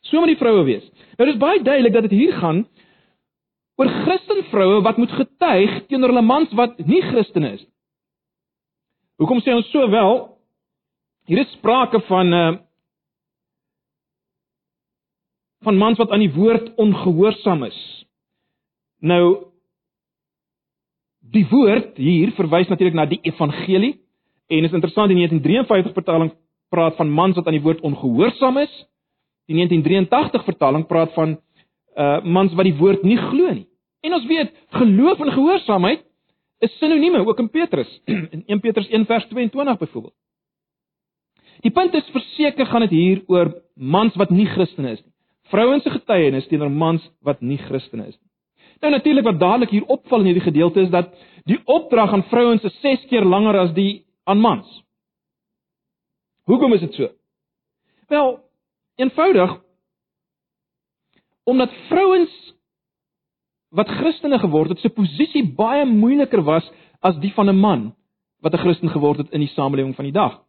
So 0.07 0.21
moet 0.23 0.37
die 0.37 0.41
vroue 0.41 0.65
wees. 0.65 0.85
Nou 1.19 1.29
dis 1.29 1.41
baie 1.41 1.63
duidelik 1.63 1.93
dat 1.93 2.07
dit 2.09 2.19
hier 2.19 2.37
gaan 2.39 2.65
oor 3.77 3.91
Christen 4.05 4.45
vroue 4.53 4.83
wat 4.83 4.97
moet 4.97 5.13
getuig 5.13 5.81
teenoor 5.87 6.15
hulle 6.15 6.25
mans 6.25 6.53
wat 6.57 6.79
nie 6.79 7.03
Christene 7.03 7.53
is 7.59 7.65
nie. 7.65 7.73
Hoekom 9.17 9.41
sê 9.41 9.55
ons 9.57 9.69
so 9.73 9.89
wel? 9.89 10.19
Hier 11.29 11.41
is 11.41 11.53
sprake 11.57 12.03
van 12.09 12.33
uh 12.33 12.55
van 15.65 15.79
mans 15.81 15.99
wat 15.99 16.13
aan 16.15 16.23
die 16.23 16.31
woord 16.31 16.69
ongehoorsaam 16.79 17.65
is. 17.67 17.79
Nou 19.03 19.49
die 21.33 21.47
woord 21.51 21.97
hier 21.97 22.33
verwys 22.37 22.69
natuurlik 22.71 22.97
na 22.97 23.07
die 23.09 23.21
evangelie 23.27 23.97
en 24.47 24.65
is 24.65 24.75
interessant 24.77 25.11
die 25.11 25.19
1953 25.19 25.95
vertaling 25.97 26.33
praat 26.71 26.97
van 26.99 27.11
mans 27.11 27.37
wat 27.39 27.47
aan 27.47 27.57
die 27.57 27.65
woord 27.65 27.81
ongehoorsaam 27.87 28.59
is. 28.63 28.73
Die 29.47 29.57
1983 29.59 30.45
vertaling 30.45 30.87
praat 30.87 31.15
van 31.15 31.39
uh 31.97 32.21
mans 32.25 32.53
wat 32.55 32.69
die 32.69 32.77
woord 32.77 33.05
nie 33.07 33.17
glo 33.17 33.55
nie. 33.55 33.67
En 34.05 34.15
ons 34.19 34.27
weet 34.29 34.53
geloof 34.77 35.23
en 35.25 35.33
gehoorsaamheid 35.33 36.05
is 36.65 36.79
sinonieme 36.79 37.25
ook 37.25 37.41
in 37.41 37.51
Petrus 37.51 37.89
in 38.35 38.43
1 38.47 38.61
Petrus 38.61 38.89
1 38.89 39.07
vers 39.07 39.27
22 39.33 39.79
byvoorbeeld. 39.79 40.15
Die 41.65 41.73
punt 41.73 41.95
is 41.95 42.09
verseker 42.13 42.67
gaan 42.67 42.85
dit 42.85 42.91
hier 42.91 43.23
oor 43.33 43.55
mans 43.75 44.15
wat 44.21 44.31
nie 44.31 44.47
Christene 44.47 44.93
is 44.93 45.03
nie. 45.03 45.13
Vrouens 45.51 45.85
se 45.87 45.91
getuienis 45.91 46.49
teenoor 46.51 46.71
mans 46.71 47.05
wat 47.25 47.41
nie 47.41 47.59
Christene 47.59 48.09
is 48.11 48.17
nie. 48.17 48.26
Nou 48.81 48.93
natuurlik 48.93 49.25
wat 49.25 49.41
dadelik 49.41 49.71
hier 49.71 49.87
opval 49.87 50.21
in 50.21 50.25
hierdie 50.31 50.49
gedeelte 50.49 50.81
is 50.81 50.91
dat 50.91 51.13
die 51.45 51.61
opdrag 51.65 52.13
aan 52.13 52.27
vrouens 52.31 52.63
is 52.63 52.81
6 52.81 53.07
keer 53.11 53.25
langer 53.25 53.59
as 53.59 53.73
die 53.73 54.05
aan 54.25 54.41
mans. 54.41 54.83
Hoekom 56.45 56.73
is 56.73 56.81
dit 56.81 56.95
so? 56.95 57.09
Wel, 58.09 58.39
eenvoudig 58.97 59.65
omdat 61.47 61.71
vrouens 61.89 62.55
wat 63.71 63.89
Christene 63.89 64.39
geword 64.39 64.69
het, 64.69 64.81
se 64.83 64.91
posisie 64.91 65.45
baie 65.55 65.85
moeiliker 65.87 66.43
was 66.43 66.67
as 67.07 67.19
die 67.23 67.33
van 67.35 67.49
'n 67.49 67.61
man 67.61 67.95
wat 68.43 68.55
'n 68.55 68.59
Christen 68.59 68.91
geword 68.91 69.19
het 69.19 69.31
in 69.31 69.41
die 69.41 69.55
samelewing 69.55 69.95
van 69.95 70.05
die 70.05 70.13
dag. 70.13 70.43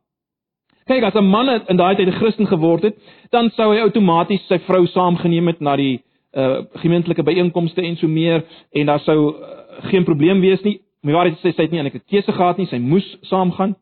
Kyk, 0.85 1.03
as 1.03 1.13
'n 1.15 1.29
man 1.29 1.49
in 1.49 1.77
daai 1.77 1.95
tyd 1.95 2.07
'n 2.07 2.19
Christen 2.19 2.47
geword 2.47 2.83
het, 2.83 2.95
dan 3.29 3.49
sou 3.49 3.73
hy 3.73 3.81
outomaties 3.81 4.47
sy 4.47 4.59
vrou 4.59 4.87
saamgeneem 4.87 5.47
het 5.47 5.59
na 5.59 5.75
die 5.75 6.03
uh 6.33 6.65
gemeentelike 6.83 7.23
byeenkomste 7.23 7.81
en 7.81 7.95
so 7.97 8.07
meer 8.07 8.43
en 8.71 8.85
daar 8.85 8.99
sou 8.99 9.17
uh, 9.31 9.47
geen 9.89 10.03
probleem 10.03 10.39
wees 10.39 10.61
nie. 10.61 10.81
My 11.01 11.13
waarheid 11.13 11.37
sê 11.39 11.53
sy 11.53 11.61
het 11.61 11.71
nie 11.71 11.79
eintlik 11.79 12.01
'n 12.01 12.09
keuse 12.09 12.31
gehad 12.31 12.57
nie, 12.57 12.67
sy 12.67 12.77
moes 12.77 13.17
saamgaan. 13.21 13.75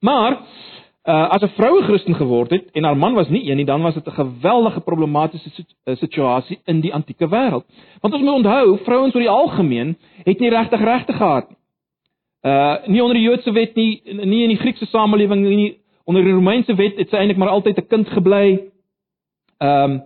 Maar 0.00 0.38
uh 1.04 1.28
as 1.34 1.42
'n 1.42 1.54
vroue 1.56 1.82
Christen 1.82 2.14
geword 2.14 2.50
het 2.50 2.70
en 2.72 2.84
haar 2.84 2.96
man 2.96 3.14
was 3.14 3.28
nie 3.28 3.50
een 3.50 3.56
nie, 3.56 3.64
dan 3.64 3.82
was 3.82 3.94
dit 3.94 4.06
'n 4.06 4.10
geweldige 4.10 4.80
problematiese 4.80 5.50
situasie 5.84 6.60
in 6.64 6.80
die 6.80 6.94
antieke 6.94 7.28
wêreld. 7.28 7.64
Want 8.00 8.14
ons 8.14 8.22
moet 8.22 8.34
onthou, 8.34 8.78
vrouens 8.84 9.14
oor 9.14 9.20
die 9.20 9.30
algemeen 9.30 9.96
het 10.24 10.38
nie 10.38 10.50
regtig 10.50 10.80
regte 10.80 11.12
gehad 11.12 11.48
nie. 11.48 11.56
Uh 12.42 12.76
nie 12.86 13.02
onder 13.02 13.14
die 13.14 13.24
Joodse 13.24 13.52
wet 13.52 13.74
nie, 13.74 14.02
nie 14.04 14.42
in 14.42 14.48
die 14.48 14.58
Griekse 14.58 14.86
samelewing 14.86 15.46
nie, 15.46 15.78
onder 16.04 16.24
die 16.24 16.32
Romeinse 16.32 16.74
wet 16.74 16.96
het 16.98 17.10
sy 17.10 17.16
eintlik 17.16 17.38
maar 17.38 17.48
altyd 17.48 17.78
'n 17.78 17.86
kind 17.86 18.08
gebly. 18.08 18.70
Ehm 19.58 19.90
um, 19.90 20.02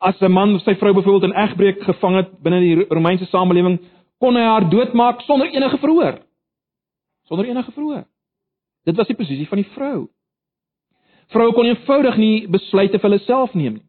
as 0.00 0.20
'n 0.20 0.32
man 0.32 0.58
sy 0.60 0.74
vrou 0.74 0.92
byvoorbeeld 0.94 1.32
in 1.32 1.38
egbreek 1.38 1.82
gevang 1.82 2.16
het 2.16 2.30
binne 2.42 2.60
die 2.60 2.84
Romeinse 2.88 3.26
samelewing, 3.26 3.78
kon 4.18 4.36
hy 4.36 4.42
haar 4.42 4.68
doodmaak 4.70 5.20
sonder 5.20 5.48
enige 5.52 5.78
verhoor. 5.78 6.18
Sonder 7.28 7.46
enige 7.46 7.72
verhoor. 7.72 8.04
Dit 8.84 8.96
was 8.96 9.06
die 9.06 9.16
posisie 9.16 9.48
van 9.48 9.60
die 9.60 9.70
vrou. 9.74 10.08
Vroue 11.30 11.52
kon 11.52 11.68
eenvoudig 11.68 12.16
nie 12.16 12.48
besluite 12.48 12.98
vir 12.98 13.10
hulle 13.10 13.22
self 13.24 13.54
neem 13.54 13.78
nie. 13.78 13.86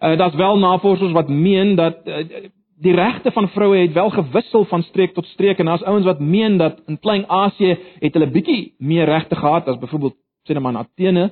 Uh 0.00 0.14
daar's 0.16 0.38
wel 0.38 0.58
navorsers 0.58 1.12
wat 1.12 1.28
meen 1.28 1.74
dat 1.76 2.06
uh, 2.06 2.22
die 2.78 2.94
regte 2.94 3.32
van 3.34 3.48
vroue 3.48 3.76
het 3.76 3.92
wel 3.92 4.10
gewissel 4.10 4.64
van 4.64 4.82
streek 4.82 5.14
tot 5.14 5.26
streek 5.26 5.58
en 5.58 5.66
daar's 5.66 5.82
ouens 5.82 6.06
wat 6.06 6.20
meen 6.20 6.56
dat 6.56 6.80
in 6.86 6.98
Klein-Asië 6.98 7.78
het 7.98 8.14
hulle 8.14 8.30
bietjie 8.30 8.74
meer 8.78 9.04
regte 9.04 9.36
gehad 9.36 9.68
as 9.68 9.78
byvoorbeeld 9.78 10.14
sê 10.46 10.54
net 10.54 10.62
maar 10.62 10.72
in 10.72 10.78
Athene. 10.78 11.30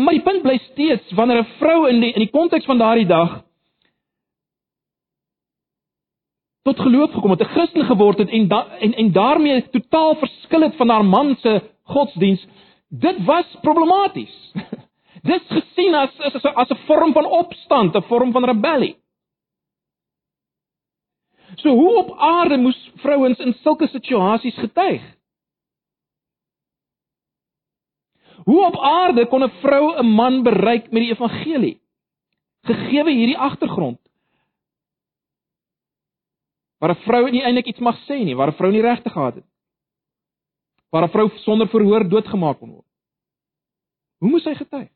Maar 0.00 0.16
die 0.16 0.24
punt 0.24 0.42
bly 0.42 0.58
steeds 0.70 1.12
wanneer 1.12 1.42
'n 1.42 1.52
vrou 1.58 1.88
in 1.88 2.00
die 2.00 2.12
in 2.12 2.22
die 2.24 2.30
konteks 2.30 2.64
van 2.64 2.78
daardie 2.78 3.06
dag 3.06 3.42
tot 6.62 6.80
geloof 6.80 7.12
gekom 7.12 7.30
het, 7.30 7.40
'n 7.40 7.52
Christen 7.54 7.84
geword 7.84 8.18
het 8.18 8.28
en 8.28 8.48
da, 8.48 8.66
en 8.78 8.94
en 8.94 9.12
daarmee 9.12 9.68
totaal 9.70 10.14
verskil 10.14 10.60
het 10.60 10.76
van 10.76 10.88
haar 10.88 11.04
man 11.04 11.36
se 11.36 11.62
godsdiens, 11.82 12.46
dit 12.88 13.24
was 13.24 13.56
problematies. 13.60 14.52
Dis 15.30 15.42
gesien 15.48 15.94
as 15.94 16.20
as 16.20 16.44
as 16.44 16.70
'n 16.70 16.84
vorm 16.86 17.12
van 17.12 17.26
opstand, 17.26 17.94
'n 17.94 18.02
vorm 18.02 18.32
van 18.32 18.44
rebellie. 18.44 18.96
So 21.56 21.68
hoe 21.68 21.96
op 21.96 22.18
aarde 22.18 22.56
moes 22.56 22.90
vrouens 22.94 23.38
in 23.38 23.54
sulke 23.62 23.86
situasies 23.86 24.54
getuig? 24.54 25.02
Hoe 28.44 28.66
op 28.66 28.76
aarde 28.76 29.26
kon 29.26 29.42
'n 29.44 29.52
vrou 29.60 29.96
'n 29.98 30.06
man 30.06 30.42
bereik 30.42 30.90
met 30.90 31.02
die 31.02 31.10
evangelie? 31.10 31.80
Gegee 32.62 33.04
hierdie 33.04 33.38
agtergrond. 33.38 34.00
Waar 36.78 36.90
'n 36.90 37.02
vrou 37.04 37.30
nie 37.30 37.42
eintlik 37.42 37.66
iets 37.66 37.78
mag 37.78 37.98
sê 38.08 38.24
nie, 38.24 38.36
waar 38.36 38.48
'n 38.48 38.56
vrou 38.56 38.70
nie 38.72 38.82
regte 38.82 39.10
gehad 39.10 39.34
het. 39.34 39.44
Waar 40.90 41.02
'n 41.02 41.10
vrou 41.10 41.30
sonder 41.36 41.68
verhoor 41.68 42.08
doodgemaak 42.08 42.58
kon 42.58 42.70
word. 42.70 42.86
Hoe 44.18 44.30
moes 44.30 44.42
sy 44.42 44.54
getuig? 44.54 44.88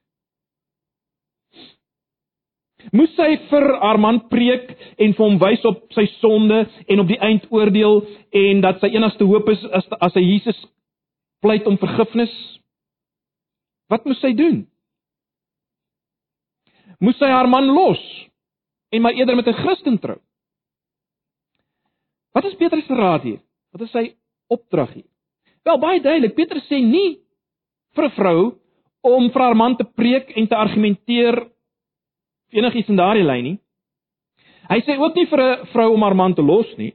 Moes 2.92 3.14
sy 3.16 3.36
vir 3.48 3.64
haar 3.80 3.98
man 3.98 4.20
preek 4.28 4.74
en 4.98 5.14
vir 5.16 5.24
hom 5.24 5.38
wys 5.38 5.64
op 5.64 5.86
sy 5.96 6.04
sonde 6.20 6.66
en 6.86 7.00
op 7.00 7.08
die 7.08 7.18
eindoordeel 7.18 8.02
en 8.30 8.60
dat 8.60 8.80
sy 8.80 8.90
enigste 8.92 9.24
hoop 9.24 9.48
is 9.48 9.64
as 9.64 9.88
as 10.00 10.14
hy 10.14 10.20
Jesus 10.20 10.66
pleit 11.40 11.66
om 11.66 11.78
vergifnis? 11.80 12.34
Wat 13.88 14.04
moes 14.04 14.20
sy 14.20 14.32
doen? 14.34 14.64
Moes 17.00 17.18
sy 17.18 17.28
haar 17.28 17.48
man 17.50 17.66
los 17.66 18.00
en 18.94 19.02
maar 19.02 19.16
eerder 19.16 19.36
met 19.36 19.48
'n 19.48 19.60
Christen 19.62 19.98
trou? 19.98 20.18
Wat 22.32 22.44
is 22.44 22.54
Petrus 22.54 22.86
se 22.86 22.94
raad 22.94 23.22
hier? 23.22 23.40
Wat 23.72 23.82
is 23.82 23.90
sy 23.90 24.16
opdrag 24.46 24.92
hier? 24.92 25.08
Wel 25.64 25.78
baie 25.78 26.00
duidelik, 26.00 26.34
Petrus 26.34 26.66
sê 26.68 26.80
nie 26.82 27.18
vir 27.94 28.04
'n 28.04 28.16
vrou 28.16 28.58
om 29.02 29.30
vir 29.30 29.42
haar 29.42 29.56
man 29.56 29.76
te 29.76 29.84
preek 29.84 30.36
en 30.36 30.46
te 30.48 30.56
argumenteer 30.56 31.50
enigiets 32.50 32.88
in 32.88 32.96
daardie 32.96 33.24
lyn 33.24 33.44
nie. 33.44 33.58
Hy 34.68 34.80
sê 34.80 34.98
ook 34.98 35.14
nie 35.14 35.26
vir 35.26 35.40
'n 35.40 35.66
vrou 35.72 35.92
om 35.94 36.02
haar 36.02 36.14
man 36.14 36.34
te 36.34 36.42
los 36.42 36.76
nie. 36.76 36.94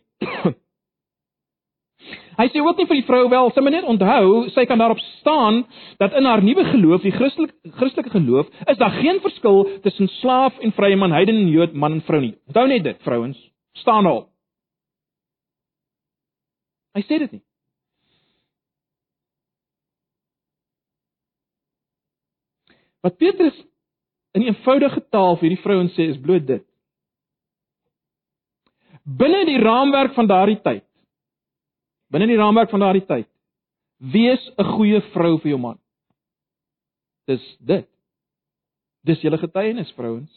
Hy 2.39 2.47
sê 2.53 2.61
ook 2.63 2.77
nie 2.79 2.87
vir 2.87 2.99
die 3.01 3.07
vrou 3.07 3.25
wel, 3.31 3.49
sy 3.51 3.61
moet 3.65 3.75
net 3.75 3.87
onthou, 3.91 4.45
sy 4.55 4.63
kan 4.69 4.79
daarop 4.79 5.01
staan 5.19 5.63
dat 5.99 6.15
in 6.15 6.27
haar 6.29 6.43
nuwe 6.43 6.63
geloof, 6.71 7.03
die 7.03 7.11
Christelike 7.11 7.73
Christelike 7.79 8.13
geloof, 8.13 8.47
is 8.71 8.79
daar 8.79 8.95
geen 9.01 9.19
verskil 9.23 9.65
tussen 9.83 10.07
slaaf 10.19 10.57
en 10.63 10.71
vrye 10.77 10.95
man, 10.95 11.11
heiden 11.11 11.41
en 11.41 11.51
Jood, 11.51 11.75
man 11.75 11.97
en 11.97 12.05
vrou 12.07 12.21
nie. 12.23 12.35
Onthou 12.47 12.65
net 12.71 12.87
dit, 12.87 13.01
vrouens, 13.03 13.39
staan 13.81 14.07
al. 14.07 14.23
Hy 16.95 17.03
sê 17.05 17.19
dit 17.25 17.37
nie. 17.37 17.43
Wat 23.03 23.15
Petrus 23.19 23.55
in 24.35 24.47
eenvoudige 24.47 25.03
taal 25.11 25.37
vir 25.37 25.49
hierdie 25.49 25.63
vrouens 25.63 25.95
sê 25.95 26.09
is 26.11 26.19
bloot 26.19 26.47
dit. 26.47 26.65
Binne 29.03 29.45
die 29.47 29.59
raamwerk 29.61 30.13
van 30.17 30.27
daardie 30.29 30.59
tyd. 30.63 30.88
Binne 32.09 32.27
die 32.29 32.37
raamwerk 32.37 32.71
van 32.73 32.83
daardie 32.83 33.05
tyd. 33.05 33.27
Wees 33.99 34.41
'n 34.57 34.63
goeie 34.75 35.01
vrou 35.13 35.37
vir 35.39 35.49
jou 35.51 35.59
man. 35.59 35.79
Dis 37.27 37.57
dit. 37.59 37.87
Dis 39.05 39.21
julle 39.21 39.37
getuienis 39.37 39.91
vrouens, 39.91 40.31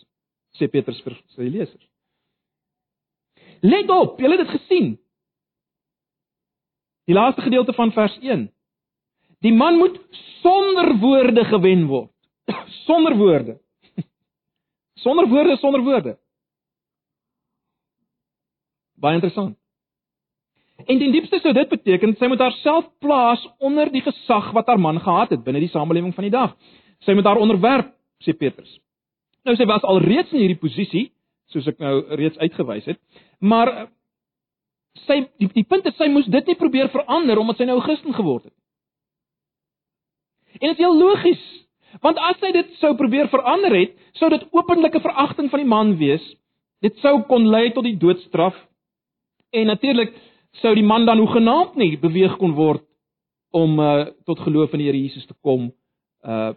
sê 0.59 0.69
Petrus 0.69 1.01
vir 1.03 1.17
sy 1.35 1.49
lesers. 1.49 1.89
Let 3.63 3.91
op, 3.91 4.19
julle 4.21 4.37
het 4.37 4.47
dit 4.47 4.61
gesien. 4.61 4.99
Die 7.07 7.15
laaste 7.15 7.43
gedeelte 7.43 7.73
van 7.73 7.93
vers 7.93 8.19
1. 8.21 8.51
Die 9.43 9.53
man 9.55 9.79
moet 9.79 9.99
sonder 10.43 10.99
woorde 10.99 11.45
gewen 11.45 11.87
word. 11.87 12.13
sonder 12.87 13.17
woorde. 13.17 13.61
sonder 15.05 15.29
woorde, 15.29 15.57
sonder 15.57 15.83
woorde. 15.83 16.19
Baie 18.95 19.15
interessant. 19.15 19.62
En 20.87 20.99
die 20.99 21.11
diepste 21.13 21.39
sou 21.43 21.53
dit 21.55 21.69
beteken 21.69 22.15
sy 22.19 22.29
moet 22.31 22.41
haarself 22.43 22.89
plaas 23.03 23.43
onder 23.63 23.91
die 23.93 24.03
gesag 24.03 24.51
wat 24.57 24.67
haar 24.67 24.81
man 24.81 25.01
gehad 25.01 25.35
het 25.35 25.45
binne 25.45 25.61
die 25.63 25.73
samelewing 25.73 26.15
van 26.15 26.27
die 26.27 26.35
dag. 26.35 26.55
Sy 27.07 27.15
moet 27.19 27.27
haar 27.27 27.41
onderwerp, 27.43 27.93
sê 28.25 28.35
Petrus. 28.37 28.79
Nou 29.47 29.57
sy 29.59 29.67
was 29.67 29.85
alreeds 29.87 30.33
in 30.33 30.45
hierdie 30.45 30.61
posisie, 30.61 31.09
soos 31.51 31.67
ek 31.69 31.81
nou 31.83 31.97
reeds 32.19 32.39
uitgewys 32.39 32.87
het, 32.89 32.99
maar 33.43 33.71
eh, 33.73 33.87
sy 35.07 35.23
die, 35.41 35.49
die 35.55 35.67
punt 35.69 35.87
is 35.91 35.97
sy 35.99 36.09
moes 36.13 36.29
dit 36.31 36.47
nie 36.47 36.59
probeer 36.59 36.93
verander 36.93 37.41
omdat 37.43 37.59
sy 37.59 37.67
nou 37.69 37.79
'n 37.81 37.87
Christen 37.89 38.15
geword 38.15 38.45
het. 38.45 38.55
En 40.61 40.69
dit 40.69 40.79
is 40.79 40.85
heel 40.85 40.99
logies, 40.99 41.43
want 42.01 42.19
as 42.19 42.39
sy 42.41 42.53
dit 42.53 42.75
sou 42.81 42.95
probeer 42.97 43.29
verander 43.29 43.75
het, 43.75 43.97
sou 44.15 44.31
dit 44.31 44.47
openlike 44.53 45.01
veragting 45.01 45.51
van 45.51 45.61
die 45.61 45.69
man 45.69 45.97
wees. 45.97 46.23
Dit 46.83 46.97
sou 46.99 47.23
kon 47.29 47.47
lei 47.49 47.73
tot 47.73 47.85
die 47.85 47.97
doodstraf. 47.97 48.55
En 49.53 49.67
natuurlik 49.67 50.15
sou 50.61 50.75
die 50.75 50.85
man 50.85 51.07
dan 51.07 51.19
hoegenaamd 51.19 51.77
nie 51.81 51.97
beweeg 52.01 52.37
kon 52.41 52.53
word 52.55 52.85
om 53.53 53.81
uh, 53.81 54.07
tot 54.25 54.41
geloof 54.41 54.73
in 54.73 54.83
die 54.83 54.91
Here 54.91 55.01
Jesus 55.01 55.27
te 55.27 55.37
kom 55.41 55.71
uh 56.23 56.53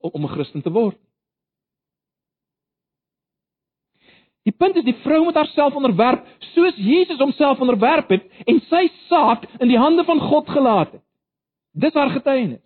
om 0.00 0.24
'n 0.24 0.32
Christen 0.32 0.62
te 0.62 0.72
word. 0.72 0.96
Die 4.48 4.56
punt 4.56 4.76
is 4.76 4.84
die 4.84 4.96
vrou 5.04 5.24
moet 5.24 5.36
haarself 5.36 5.74
onderwerp 5.76 6.24
soos 6.54 6.76
Jesus 6.76 7.18
homself 7.18 7.60
onderwerp 7.60 8.08
het 8.08 8.24
en 8.46 8.60
sy 8.70 8.88
saak 9.08 9.44
in 9.60 9.68
die 9.68 9.78
hande 9.78 10.04
van 10.04 10.20
God 10.20 10.48
gelaat 10.48 10.92
het. 10.92 11.04
Dis 11.72 11.94
haar 11.94 12.10
getuienis. 12.10 12.64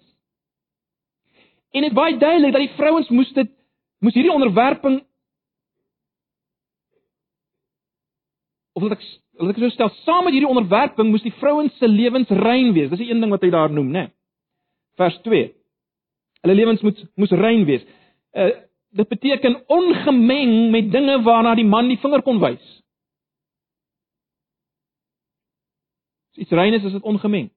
En 1.74 1.82
dit 1.82 1.92
baie 1.92 2.16
duidelik 2.18 2.52
dat 2.52 2.62
die 2.62 2.76
vrouens 2.76 3.08
moes 3.08 3.32
dit 3.32 3.50
moes 3.98 4.14
hierdie 4.14 4.32
onderwerping 4.32 5.00
of 8.72 8.82
laat 8.82 8.98
ek 8.98 9.06
laat 9.38 9.56
ek 9.56 9.62
so 9.62 9.74
stel, 9.74 9.90
saam 10.04 10.26
met 10.26 10.36
hierdie 10.36 10.50
onderwerping 10.50 11.10
moes 11.10 11.24
die 11.24 11.34
vrouens 11.40 11.74
se 11.80 11.88
lewens 11.88 12.30
rein 12.30 12.72
wees. 12.76 12.90
Dis 12.92 13.02
die 13.02 13.10
een 13.10 13.22
ding 13.22 13.32
wat 13.34 13.42
hy 13.42 13.50
daar 13.54 13.72
noem, 13.72 13.90
né? 13.94 14.04
Vers 15.00 15.16
2. 15.26 15.48
Hulle 16.44 16.54
lewens 16.54 16.84
moet 16.86 17.00
moes 17.18 17.34
rein 17.42 17.66
wees. 17.70 17.86
Uh 18.32 18.52
dit 18.94 19.08
beteken 19.10 19.56
ongemeng 19.74 20.70
met 20.70 20.92
dinge 20.92 21.16
waarna 21.26 21.56
die 21.58 21.64
man 21.66 21.88
die 21.90 21.98
vinger 21.98 22.22
kon 22.22 22.36
wys. 22.38 22.62
As 26.30 26.44
iets 26.44 26.54
rein 26.54 26.76
is, 26.78 26.84
is 26.86 26.94
dit 26.94 27.02
ongemeng. 27.02 27.48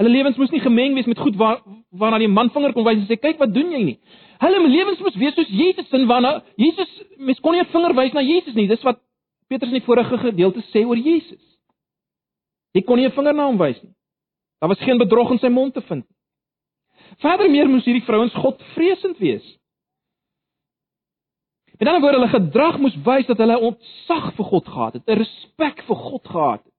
Hulle 0.00 0.08
lewens 0.14 0.38
moes 0.40 0.54
nie 0.54 0.62
gemeng 0.64 0.96
wees 0.96 1.10
met 1.10 1.20
goed 1.20 1.36
waar 1.36 1.60
waarna 1.90 2.22
die 2.22 2.30
man 2.32 2.48
vinger 2.54 2.72
kon 2.72 2.86
wys 2.86 3.02
en 3.02 3.04
sê 3.10 3.18
kyk 3.20 3.36
wat 3.42 3.52
doen 3.52 3.74
jy 3.76 3.82
nie. 3.90 3.98
Hulle 4.40 4.62
lewens 4.72 5.04
moes 5.04 5.20
wees 5.20 5.36
soos 5.36 5.52
Jesus 5.52 5.88
sin 5.92 6.08
waarna 6.08 6.38
Jesus 6.56 6.96
mens 7.18 7.44
kon 7.44 7.52
nie 7.52 7.60
'n 7.60 7.72
vinger 7.74 7.94
wys 8.00 8.16
na 8.16 8.24
Jesus 8.24 8.54
nie. 8.54 8.68
Dis 8.68 8.88
wat 8.88 9.02
Petrus 9.48 9.72
in 9.72 9.80
die 9.80 9.86
vorige 9.86 10.18
gedeelte 10.18 10.62
sê 10.72 10.84
oor 10.84 10.96
Jesus. 10.96 11.42
Jy 12.76 12.82
kon 12.84 12.98
nie 12.98 13.06
'n 13.06 13.16
vinger 13.16 13.34
na 13.34 13.46
hom 13.46 13.58
wys 13.58 13.82
nie. 13.82 13.94
Daar 14.60 14.68
was 14.68 14.84
geen 14.84 14.98
bedrog 14.98 15.30
in 15.30 15.38
sy 15.38 15.48
mond 15.48 15.74
te 15.74 15.80
vind 15.80 16.04
nie. 16.08 16.16
Verder 17.16 17.50
meer 17.50 17.68
moes 17.68 17.84
hierdie 17.84 18.04
vrouens 18.04 18.34
Godvreesend 18.34 19.18
wees. 19.18 19.58
Met 21.78 21.88
ander 21.88 22.02
woorde, 22.02 22.18
hulle 22.18 22.32
gedrag 22.32 22.78
moes 22.78 22.96
wys 23.06 23.26
dat 23.26 23.38
hulle 23.38 23.58
ontzag 23.58 24.32
vir 24.34 24.44
God 24.44 24.66
gehad 24.66 24.94
het, 24.98 25.06
'n 25.06 25.18
respek 25.22 25.82
vir 25.86 25.96
God 25.96 26.26
gehad 26.26 26.64
het. 26.64 26.74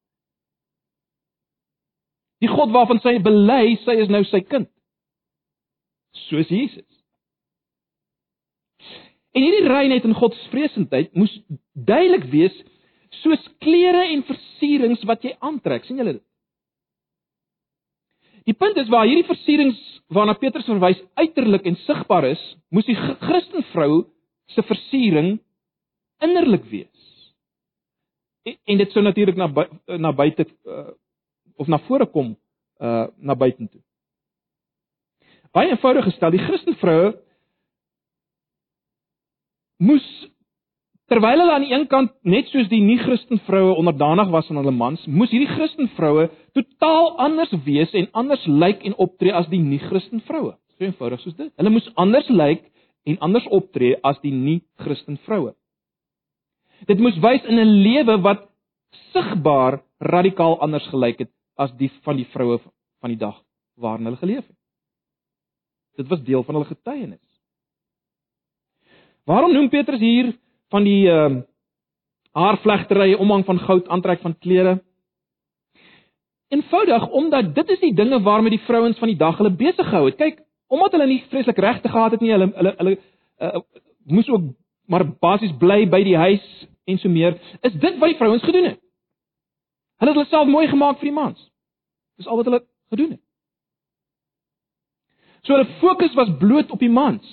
Die 2.39 2.47
God 2.47 2.71
waarvan 2.71 2.99
sy 2.99 3.17
bely 3.19 3.75
sy 3.83 3.95
is 3.99 4.11
nou 4.11 4.23
sy 4.23 4.41
kind. 4.41 4.69
Soos 6.29 6.47
Jesus. 6.47 6.88
En 9.31 9.41
hierdie 9.41 9.67
reinheid 9.67 10.03
en 10.03 10.15
godsvreesendheid 10.17 11.13
moes 11.15 11.34
duidelik 11.86 12.26
wees 12.32 12.56
soos 13.22 13.44
klere 13.63 14.06
en 14.13 14.24
versierings 14.28 15.04
wat 15.10 15.24
jy 15.26 15.36
aantrek, 15.44 15.86
sien 15.86 16.00
julle 16.00 16.18
dit? 16.20 16.26
Die 18.50 18.56
punt 18.58 18.78
is 18.82 18.89
waar 18.89 19.08
hierdie 19.08 19.28
versierings 19.28 19.80
waarna 20.10 20.34
Petrus 20.42 20.65
verwys 20.65 21.02
uiterlik 21.22 21.68
en 21.70 21.78
sigbaar 21.84 22.26
is, 22.32 22.42
moes 22.74 22.88
die 22.88 22.98
Christenvrou 22.98 24.08
se 24.50 24.63
versiering 24.65 25.36
innerlik 26.26 26.65
wees. 26.72 27.10
En, 28.48 28.58
en 28.74 28.82
dit 28.82 28.96
sou 28.96 29.04
natuurlik 29.06 29.38
na 29.38 29.50
na 30.02 30.13
buite 30.15 30.48
uh, 30.65 30.89
of 31.62 31.70
na 31.70 31.78
vore 31.86 32.10
kom 32.10 32.34
uh 32.82 33.06
na 33.18 33.36
buitentoe. 33.36 33.82
Baie 35.54 35.70
eenvoudig 35.70 36.06
gestel, 36.10 36.34
die 36.34 36.42
Christenvroue 36.42 37.13
moes 39.78 40.06
terwyl 41.10 41.41
hulle 41.41 41.54
aan 41.54 41.65
die 41.65 41.74
een 41.74 41.88
kant 41.89 42.12
net 42.24 42.50
soos 42.54 42.69
die 42.69 42.82
nie-Christen 42.84 43.41
vroue 43.48 43.76
onderdanig 43.82 44.30
was 44.34 44.50
aan 44.50 44.60
hulle 44.62 44.74
mans, 44.76 45.06
moes 45.08 45.32
hierdie 45.34 45.50
Christen 45.50 45.89
vroue 45.98 46.30
totaal 46.58 47.15
anders 47.26 47.54
wees 47.65 47.93
en 47.98 48.10
anders 48.13 48.45
lyk 48.45 48.86
en 48.86 48.98
optree 48.98 49.34
as 49.34 49.50
die 49.52 49.62
nie-Christen 49.62 50.22
vroue. 50.28 50.54
So 50.78 50.86
eenvoudig 50.86 51.24
soos 51.24 51.38
dit. 51.38 51.52
Hulle 51.58 51.74
moes 51.74 51.89
anders 51.95 52.30
lyk 52.30 52.63
en 53.10 53.17
anders 53.26 53.48
optree 53.56 53.98
as 54.06 54.19
die 54.24 54.34
nie-Christen 54.36 55.17
vroue. 55.26 55.56
Dit 56.88 57.02
moes 57.04 57.17
wys 57.19 57.43
in 57.43 57.60
'n 57.60 57.82
lewe 57.84 58.22
wat 58.24 58.45
sigbaar 59.13 59.82
radikaal 60.00 60.60
anders 60.62 60.88
gelyk 60.88 61.19
het 61.26 61.32
as 61.58 61.72
die 61.78 61.91
van 62.06 62.15
die 62.15 62.28
vroue 62.34 62.60
van 63.02 63.10
die 63.10 63.19
dag 63.19 63.41
waarin 63.78 64.06
hulle 64.06 64.22
geleef 64.22 64.45
het. 64.45 64.58
Dit 65.98 66.08
was 66.08 66.24
deel 66.24 66.43
van 66.43 66.56
hulle 66.56 66.67
getuienis. 66.67 67.26
Waarom 69.26 69.54
noem 69.54 69.69
Petrus 69.69 70.00
hier 70.00 70.34
van 70.69 70.84
die 70.84 71.08
ehm 71.10 71.39
uh, 71.39 71.45
haarvlegtery, 72.32 73.13
omhang 73.13 73.45
van 73.45 73.60
goud, 73.60 73.88
aantrek 73.88 74.21
van 74.21 74.38
klere? 74.38 74.84
Eenvoudig 76.47 77.10
omdat 77.10 77.55
dit 77.55 77.69
is 77.69 77.79
die 77.79 77.93
dinge 77.93 78.21
waarmee 78.21 78.49
die 78.49 78.65
vrouens 78.65 78.97
van 78.97 79.08
die 79.08 79.17
dag 79.17 79.38
hulle 79.38 79.51
besig 79.51 79.89
gehou 79.89 80.05
het. 80.05 80.15
Kyk, 80.15 80.39
omdat 80.67 80.91
hulle 80.91 81.08
nie 81.08 81.23
vreeslik 81.29 81.58
regte 81.58 81.89
gehad 81.89 82.12
het 82.12 82.21
nie, 82.21 82.32
hulle 82.32 82.51
hulle 82.55 82.73
hulle 82.77 82.97
uh, 83.41 83.62
moes 84.05 84.29
ook 84.29 84.51
maar 84.89 85.05
basies 85.19 85.53
bly 85.58 85.84
by 85.89 86.01
die 86.03 86.17
huis 86.17 86.45
en 86.89 86.97
so 86.97 87.10
meer. 87.10 87.38
Is 87.62 87.73
dit 87.73 87.97
wat 88.01 88.10
die 88.10 88.17
vrouens 88.17 88.43
gedoen 88.43 88.71
het? 88.71 88.79
Hulle 90.01 90.13
het 90.13 90.17
hulle 90.17 90.32
self 90.32 90.47
mooi 90.49 90.67
gemaak 90.67 90.97
vir 91.01 91.12
die 91.12 91.17
mans. 91.17 91.41
Dis 92.17 92.27
al 92.27 92.39
wat 92.39 92.49
hulle 92.49 92.63
gedoen 92.89 93.12
het. 93.17 93.21
So 95.45 95.53
hulle 95.53 95.69
fokus 95.84 96.15
was 96.17 96.32
bloot 96.41 96.71
op 96.71 96.82
die 96.82 96.89
mans. 96.89 97.25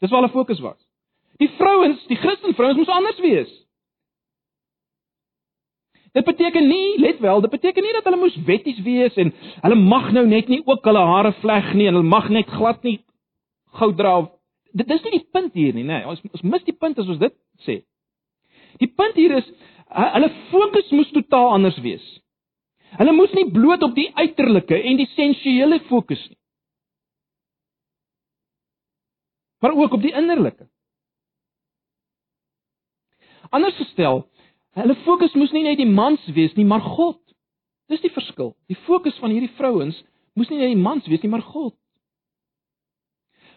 Dis 0.00 0.10
waar 0.10 0.24
hulle 0.24 0.34
fokus 0.34 0.60
was. 0.64 0.78
Die 1.40 1.48
vrouens, 1.56 2.02
die 2.10 2.18
Christen 2.20 2.54
vrouens 2.54 2.78
moes 2.78 2.92
anders 2.92 3.20
wees. 3.24 3.50
Dit 6.12 6.26
beteken 6.26 6.66
nie, 6.66 6.98
let 6.98 7.20
wel, 7.22 7.40
dit 7.40 7.52
beteken 7.52 7.86
nie 7.86 7.94
dat 7.94 8.08
hulle 8.08 8.18
moes 8.18 8.36
wetties 8.46 8.80
wees 8.82 9.14
en 9.20 9.30
hulle 9.62 9.78
mag 9.78 10.10
nou 10.12 10.26
net 10.26 10.50
nie 10.50 10.58
ook 10.66 10.84
hulle 10.84 11.04
hare 11.12 11.32
vleg 11.38 11.70
nie 11.78 11.86
en 11.86 11.96
hulle 11.96 12.10
mag 12.10 12.28
net 12.34 12.50
glad 12.50 12.82
nie 12.84 12.98
goud 13.78 13.96
dra. 13.98 14.14
Dit 14.74 14.90
is 14.90 15.04
nie 15.06 15.14
die 15.18 15.26
punt 15.32 15.54
hier 15.54 15.74
nie, 15.74 15.84
nê. 15.86 16.00
Nee. 16.00 16.08
Ons 16.10 16.22
ons 16.34 16.42
mis 16.46 16.66
die 16.66 16.74
punt 16.74 16.98
as 16.98 17.08
ons 17.08 17.22
dit 17.22 17.36
sê. 17.66 17.80
Die 18.82 18.90
punt 18.90 19.16
hier 19.18 19.38
is 19.38 19.46
hulle 19.90 20.32
fokus 20.50 20.90
moes 20.94 21.14
totaal 21.14 21.54
anders 21.54 21.78
wees. 21.82 22.04
Hulle 22.98 23.14
moes 23.14 23.32
nie 23.38 23.46
bloot 23.54 23.86
op 23.86 23.94
die 23.94 24.10
uiterlike 24.18 24.76
en 24.76 24.98
die 24.98 25.08
sensuele 25.14 25.78
fokus 25.88 26.20
nie. 26.28 26.40
maar 29.60 29.72
ook 29.76 29.92
op 29.92 30.02
die 30.02 30.12
innerlike. 30.12 30.69
Anders 33.50 33.76
gestel, 33.80 34.24
hulle 34.78 34.96
fokus 35.04 35.34
moes 35.34 35.52
nie 35.54 35.64
net 35.66 35.80
die 35.80 35.88
mans 35.88 36.22
wees 36.34 36.54
nie, 36.58 36.66
maar 36.66 36.84
God. 36.84 37.18
Dis 37.90 38.02
die 38.04 38.12
verskil. 38.14 38.54
Die 38.70 38.78
fokus 38.86 39.16
van 39.22 39.34
hierdie 39.34 39.50
vrouens 39.58 39.98
moes 40.38 40.50
nie 40.52 40.60
net 40.60 40.70
die 40.70 40.82
mans 40.82 41.08
wees 41.10 41.22
nie, 41.24 41.30
maar 41.32 41.42
God. 41.42 41.74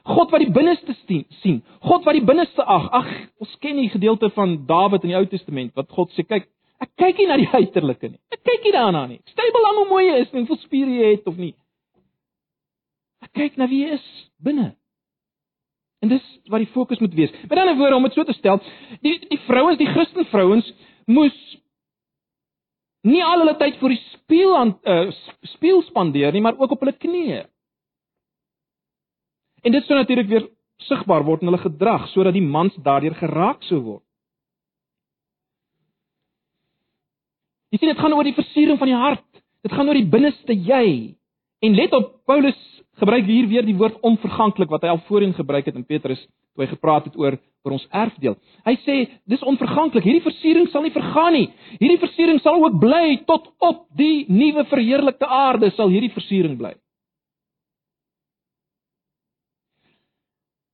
God 0.03 0.34
wat 0.34 0.41
die 0.43 0.51
binneste 0.51 0.95
sien, 1.39 1.62
God 1.86 2.03
wat 2.03 2.17
die 2.17 2.25
binneste 2.27 2.65
ag. 2.67 2.89
Ag, 2.91 3.12
ons 3.39 3.53
ken 3.63 3.77
die 3.79 3.91
gedeelte 3.93 4.27
van 4.36 4.58
Dawid 4.67 5.06
in 5.06 5.13
die 5.13 5.19
Ou 5.19 5.23
Testament 5.32 5.71
wat 5.79 5.93
God 5.95 6.12
sê, 6.17 6.25
kyk, 6.27 6.49
ek 6.84 6.91
kyk 6.99 7.21
nie 7.21 7.27
na 7.29 7.38
die 7.39 7.47
uiterlike 7.47 8.10
nie. 8.10 8.19
Ek 8.34 8.43
kyk 8.43 8.67
nie 8.67 8.73
daarna 8.75 9.06
nie. 9.08 9.21
Stel 9.32 9.53
belang 9.56 9.79
hoe 9.79 9.88
mooi 9.88 10.03
jy 10.10 10.17
is 10.25 10.34
en 10.34 10.41
hoeveel 10.41 10.60
spiere 10.65 10.97
jy 10.97 11.12
het 11.13 11.29
of 11.32 11.39
nie. 11.39 11.53
Ek 13.23 13.32
kyk 13.38 13.56
na 13.62 13.69
wie 13.71 13.86
jy 13.86 13.95
is 13.95 14.10
binne. 14.43 14.73
En 16.04 16.12
dis 16.12 16.24
wat 16.52 16.60
die 16.60 16.72
fokus 16.74 17.00
moet 17.00 17.13
wees. 17.16 17.32
Met 17.48 17.58
ander 17.58 17.78
woorde 17.80 17.96
om 17.96 18.04
dit 18.04 18.16
so 18.18 18.28
te 18.28 18.36
stel, 18.36 18.60
die 19.06 19.16
die 19.30 19.39
vrouens, 19.48 19.80
die 19.80 19.88
Christen 19.88 20.28
vrouens 20.28 20.68
moes 21.08 21.38
nie 23.08 23.24
al 23.24 23.44
hulle 23.44 23.56
tyd 23.60 23.80
voor 23.80 23.94
die 23.94 24.02
spieël 24.12 24.58
aan 24.58 24.74
uh, 24.88 25.12
spieël 25.56 25.82
spandeer 25.88 26.36
nie, 26.36 26.42
maar 26.44 26.60
ook 26.60 26.76
op 26.76 26.84
hulle 26.84 26.96
knieë. 26.96 27.44
En 29.63 29.72
dit 29.72 29.88
sou 29.88 29.96
natuurlik 29.98 30.28
weer 30.28 30.48
sigbaar 30.88 31.24
word 31.24 31.44
in 31.44 31.52
hulle 31.52 31.63
gedrag 31.63 32.10
sodat 32.12 32.36
die 32.36 32.44
mans 32.44 32.76
daardeur 32.84 33.16
geraak 33.20 33.63
sou 33.68 33.80
word. 33.84 34.04
Jy 37.72 37.80
sien 37.80 37.94
dit 37.94 38.00
gaan 38.04 38.13
oor 38.13 38.28
die 38.28 38.38
versiering 38.38 38.78
van 38.78 38.92
die 38.92 39.00
hart. 39.00 39.28
Dit 39.63 39.74
gaan 39.74 39.88
oor 39.88 39.98
die 39.98 40.10
binneste 40.10 40.54
jy. 40.54 41.16
En 41.63 41.80
let 41.80 41.96
op, 41.96 42.12
Paulus 42.28 42.60
gebruik 43.04 43.28
hier 43.28 43.50
weer 43.52 43.66
die 43.68 43.76
woord 43.78 44.00
onverganklik 44.02 44.72
wat 44.72 44.86
hy 44.86 44.94
al 44.94 45.02
voorheen 45.08 45.36
gebruik 45.36 45.68
het 45.68 45.76
in 45.76 45.86
Petrus 45.88 46.22
toe 46.54 46.63
hy 46.63 46.70
gepraat 46.72 47.10
het 47.10 47.18
oor 47.20 47.38
oor 47.63 47.78
ons 47.78 47.86
erfdeel. 47.96 48.36
Hy 48.68 48.74
sê 48.84 48.96
dis 49.32 49.44
onverganklik. 49.48 50.04
Hierdie 50.04 50.26
versiering 50.26 50.66
sal 50.72 50.84
nie 50.84 50.92
vergaan 50.92 51.32
nie. 51.32 51.46
Hierdie 51.80 52.02
versiering 52.02 52.42
sal 52.44 52.60
ook 52.60 52.76
bly 52.82 53.22
tot 53.28 53.48
op 53.63 53.86
die 53.96 54.26
nuwe 54.28 54.66
verheerlikte 54.68 55.30
aarde 55.32 55.72
sal 55.78 55.92
hierdie 55.94 56.12
versiering 56.12 56.58
bly. 56.60 56.74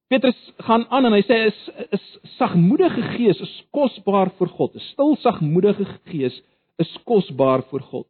Petrus 0.09 0.37
gaan 0.65 0.87
aan 0.89 1.05
en 1.05 1.13
hy 1.13 1.21
sê 1.27 1.43
is 1.51 1.59
is 1.93 2.05
sagmoedige 2.39 3.03
gees 3.13 3.41
is 3.45 3.51
kosbaar 3.75 4.33
vir 4.39 4.49
God. 4.57 4.73
'n 4.75 4.85
Stil 4.89 5.15
sagmoedige 5.21 5.85
gees 6.09 6.41
is 6.81 6.97
kosbaar 7.05 7.61
vir 7.69 7.85
God. 7.91 8.09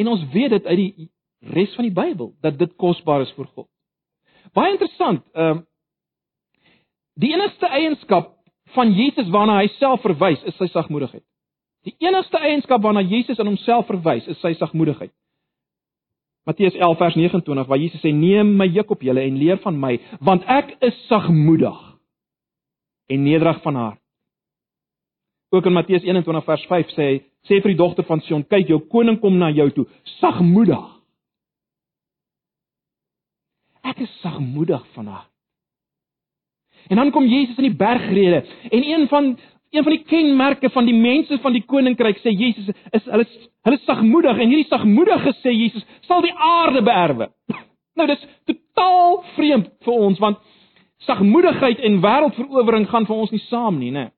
En 0.00 0.08
ons 0.08 0.24
weet 0.32 0.50
dit 0.56 0.66
uit 0.66 0.80
die 0.80 1.10
res 1.52 1.74
van 1.74 1.88
die 1.88 1.94
Bybel 1.94 2.32
dat 2.42 2.58
dit 2.58 2.76
kosbaar 2.76 3.24
is 3.24 3.32
vir 3.36 3.46
God. 3.54 3.68
Baie 4.54 4.72
interessant. 4.72 5.24
Ehm 5.34 5.58
uh, 5.58 5.62
die 7.14 7.30
enigste 7.30 7.68
eienskap 7.70 8.32
van 8.74 8.90
Jesus 8.90 9.28
waarna 9.30 9.60
hy 9.60 9.68
self 9.76 10.02
verwys 10.02 10.40
is 10.50 10.56
sy 10.58 10.66
sagmoedigheid. 10.72 11.22
Die 11.86 11.94
enigste 12.02 12.40
eienskap 12.40 12.82
waarna 12.82 13.04
Jesus 13.04 13.38
in 13.38 13.46
homself 13.46 13.86
verwys 13.86 14.26
is 14.26 14.40
sy 14.42 14.54
sagmoedigheid. 14.58 15.12
Matteus 16.44 16.74
11 16.74 16.98
vers 16.98 17.14
29 17.16 17.68
waar 17.68 17.78
Jesus 17.78 18.02
sê: 18.02 18.12
"Neem 18.12 18.56
my 18.56 18.66
juk 18.66 18.90
op 18.90 19.02
julle 19.02 19.20
en 19.20 19.38
leer 19.38 19.60
van 19.62 19.78
my, 19.80 19.98
want 20.20 20.42
ek 20.48 20.76
is 20.80 21.06
sagmoedig 21.08 21.78
en 23.08 23.22
nederig 23.22 23.62
van 23.62 23.74
hart." 23.74 24.00
Ook 25.54 25.66
in 25.66 25.72
Matteus 25.72 26.02
21 26.02 26.44
vers 26.44 26.66
5 26.66 26.90
sê 26.96 27.02
hy: 27.02 27.22
"Sê 27.48 27.62
vir 27.62 27.72
die 27.72 27.78
dogter 27.78 28.04
van 28.04 28.20
Sion, 28.20 28.44
kyk 28.44 28.68
jou 28.68 28.80
koning 28.88 29.20
kom 29.20 29.38
na 29.38 29.50
jou 29.50 29.70
toe, 29.70 29.86
sagmoedig." 30.20 30.93
Ek 33.94 34.02
is 34.08 34.20
sagmoedig 34.20 34.82
van 34.96 35.06
hart. 35.06 35.30
En 36.90 36.98
dan 36.98 37.10
kom 37.14 37.26
Jesus 37.30 37.56
in 37.56 37.68
die 37.70 37.76
bergrede 37.78 38.42
en 38.70 38.82
een 38.84 39.08
van 39.08 39.36
een 39.74 39.82
van 39.82 39.92
die 39.92 40.04
kenmerke 40.04 40.70
van 40.70 40.84
die 40.86 40.94
mense 40.94 41.38
van 41.42 41.52
die 41.52 41.64
koninkryk 41.66 42.20
sê 42.22 42.30
Jesus 42.30 42.68
is 42.94 43.06
hulle 43.10 43.24
hulle 43.66 43.78
sagmoedig 43.86 44.38
en 44.38 44.50
hierdie 44.52 44.68
sagmoedige 44.68 45.32
sê 45.40 45.54
Jesus 45.54 45.86
sal 46.06 46.22
die 46.22 46.34
aarde 46.34 46.82
beerwe. 46.82 47.30
Nou 47.94 48.08
dis 48.10 48.22
totaal 48.42 49.20
vreemd 49.36 49.68
vir 49.86 49.98
ons 50.06 50.18
want 50.18 50.38
sagmoedigheid 51.06 51.78
en 51.86 52.00
wêreldverowering 52.02 52.88
gaan 52.90 53.06
vir 53.06 53.20
ons 53.22 53.30
nie 53.30 53.42
saam 53.46 53.78
nie, 53.78 53.92
né? 53.94 54.08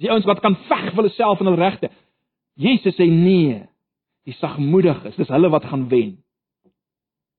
Die 0.00 0.08
ouens 0.08 0.24
wat 0.28 0.40
kan 0.40 0.56
veg 0.68 0.86
vir 0.86 1.02
hulle 1.02 1.12
self 1.12 1.42
en 1.42 1.50
hulle 1.50 1.60
regte. 1.60 1.90
Jesus 2.56 2.96
sê 2.96 3.04
nee. 3.10 3.60
Die 4.24 4.36
sagmoediges, 4.40 5.16
dis 5.20 5.28
hulle 5.32 5.50
wat 5.52 5.68
gaan 5.68 5.88
wen. 5.92 6.16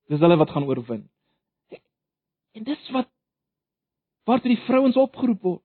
Dis 0.10 0.20
hulle 0.20 0.38
wat 0.38 0.50
gaan 0.50 0.66
oorwin. 0.66 1.04
En 2.58 2.64
dis 2.66 2.92
wat 2.96 3.10
waartoe 4.30 4.54
die 4.56 4.64
vrouens 4.66 4.98
opgeroep 4.98 5.42
word. 5.42 5.64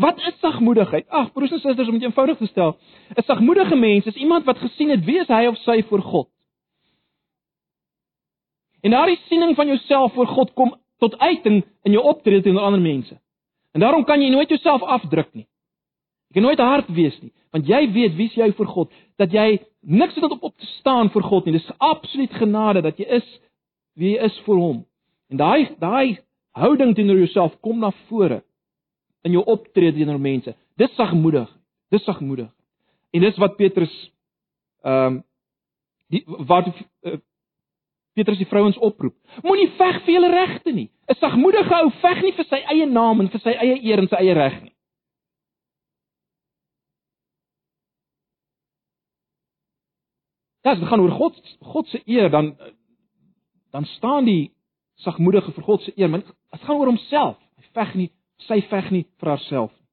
Wat 0.00 0.18
is 0.28 0.36
sagmoedigheid? 0.40 1.08
Ag, 1.08 1.32
broers 1.32 1.52
en 1.56 1.60
susters, 1.60 1.88
om 1.88 1.96
dit 1.98 2.06
eenvoudig 2.06 2.38
te 2.38 2.46
stel, 2.46 2.76
'n 3.16 3.22
sagmoedige 3.22 3.76
mens 3.76 4.06
is 4.06 4.14
iemand 4.14 4.44
wat 4.44 4.58
gesien 4.58 4.90
het 4.90 5.04
wie 5.04 5.20
is 5.20 5.28
hy 5.28 5.46
of 5.46 5.56
sy 5.58 5.82
voor 5.82 6.02
God. 6.02 6.28
En 8.80 8.90
daardie 8.90 9.18
siening 9.28 9.56
van 9.56 9.66
jouself 9.66 10.12
voor 10.12 10.26
God 10.26 10.52
kom 10.52 10.74
tot 10.98 11.18
uiting 11.18 11.64
in 11.82 11.92
jou 11.92 12.04
optrede 12.04 12.42
teenoor 12.42 12.62
ander 12.62 12.80
mense. 12.80 13.20
En 13.72 13.80
daarom 13.80 14.04
kan 14.04 14.22
jy 14.22 14.30
nooit 14.30 14.48
jouself 14.48 14.82
afdruk 14.82 15.34
nie. 15.34 15.48
Jy 16.28 16.34
kan 16.34 16.42
nooit 16.42 16.58
hard 16.58 16.88
wees 16.88 17.20
nie, 17.20 17.32
want 17.50 17.66
jy 17.66 17.92
weet 17.92 18.14
wie 18.14 18.30
jy 18.34 18.52
voor 18.52 18.66
God, 18.66 18.92
dat 19.16 19.32
jy 19.32 19.60
niks 19.80 20.14
het 20.14 20.24
op 20.24 20.42
op 20.42 20.56
te 20.56 20.66
staan 20.66 21.10
voor 21.10 21.22
God 21.22 21.44
nie. 21.44 21.52
Dis 21.52 21.72
absoluut 21.78 22.32
genade 22.32 22.82
dat 22.82 22.98
jy 22.98 23.04
is 23.04 23.40
wie 23.98 24.14
jy 24.14 24.24
is 24.24 24.38
vir 24.46 24.60
hom. 24.60 24.84
En 25.30 25.40
daai 25.40 25.76
daai 25.78 26.18
houding 26.58 26.94
teenoor 26.94 27.18
jouself 27.22 27.56
kom 27.60 27.78
na 27.78 27.92
vore 28.08 28.42
in 29.22 29.32
jou 29.32 29.42
optrede 29.46 29.96
teenoor 29.98 30.20
mense. 30.20 30.54
Dis 30.76 30.94
sagmoedig. 30.94 31.48
Dis 31.90 32.04
sagmoedig. 32.04 32.50
En 33.10 33.20
dis 33.20 33.36
wat 33.42 33.56
Petrus 33.56 33.94
ehm 34.84 35.06
um, 35.06 35.24
die 36.10 36.24
wat 36.26 36.66
uh, 37.06 37.18
Petrus 38.18 38.40
die 38.40 38.48
vrouens 38.50 38.78
oproep. 38.78 39.14
Moenie 39.46 39.70
veg 39.78 40.00
vir 40.04 40.14
julle 40.14 40.30
regte 40.32 40.72
nie. 40.74 40.90
'n 41.06 41.14
Sagmoedige 41.20 41.82
ou 41.84 41.90
veg 42.02 42.22
nie 42.22 42.32
vir 42.32 42.46
sy 42.48 42.60
eie 42.74 42.86
naam 42.86 43.20
en 43.20 43.30
vir 43.30 43.40
sy 43.40 43.54
eie 43.54 43.76
eer 43.78 44.02
en 44.02 44.08
sy 44.08 44.18
eie 44.18 44.34
reg 44.34 44.62
nie. 44.62 44.74
Ja, 50.62 50.74
dit 50.74 50.88
gaan 50.88 51.00
oor 51.00 51.14
God 51.16 51.38
God 51.72 51.88
se 51.88 52.02
eer 52.04 52.30
dan 52.30 52.52
dan 53.70 53.84
staan 53.84 54.24
die 54.24 54.50
sagmoedige 54.94 55.52
vir 55.52 55.64
God 55.64 55.82
se 55.82 55.92
eer, 55.96 56.10
maar 56.10 56.22
dit 56.22 56.62
gaan 56.64 56.76
oor 56.76 56.90
homself. 56.92 57.38
Hy 57.56 57.68
veg 57.78 57.94
nie, 57.94 58.08
sy 58.48 58.60
veg 58.70 58.90
nie 58.90 59.04
vir 59.20 59.32
haarself 59.32 59.70
nie. 59.72 59.86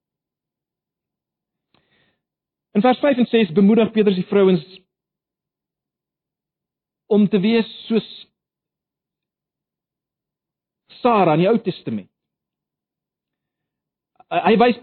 In 2.77 2.83
vers 2.85 2.99
5 3.01 3.23
en 3.23 3.29
6 3.31 3.53
bemoedig 3.57 3.93
Petrus 3.95 4.19
die 4.19 4.27
vrouens 4.29 4.65
om 7.07 7.25
te 7.31 7.39
wees 7.41 7.69
soos 7.87 8.07
Sara 10.99 11.37
in 11.37 11.45
die 11.45 11.49
Ou 11.49 11.57
Testament. 11.63 12.09
Hy 14.27 14.53
wys 14.59 14.77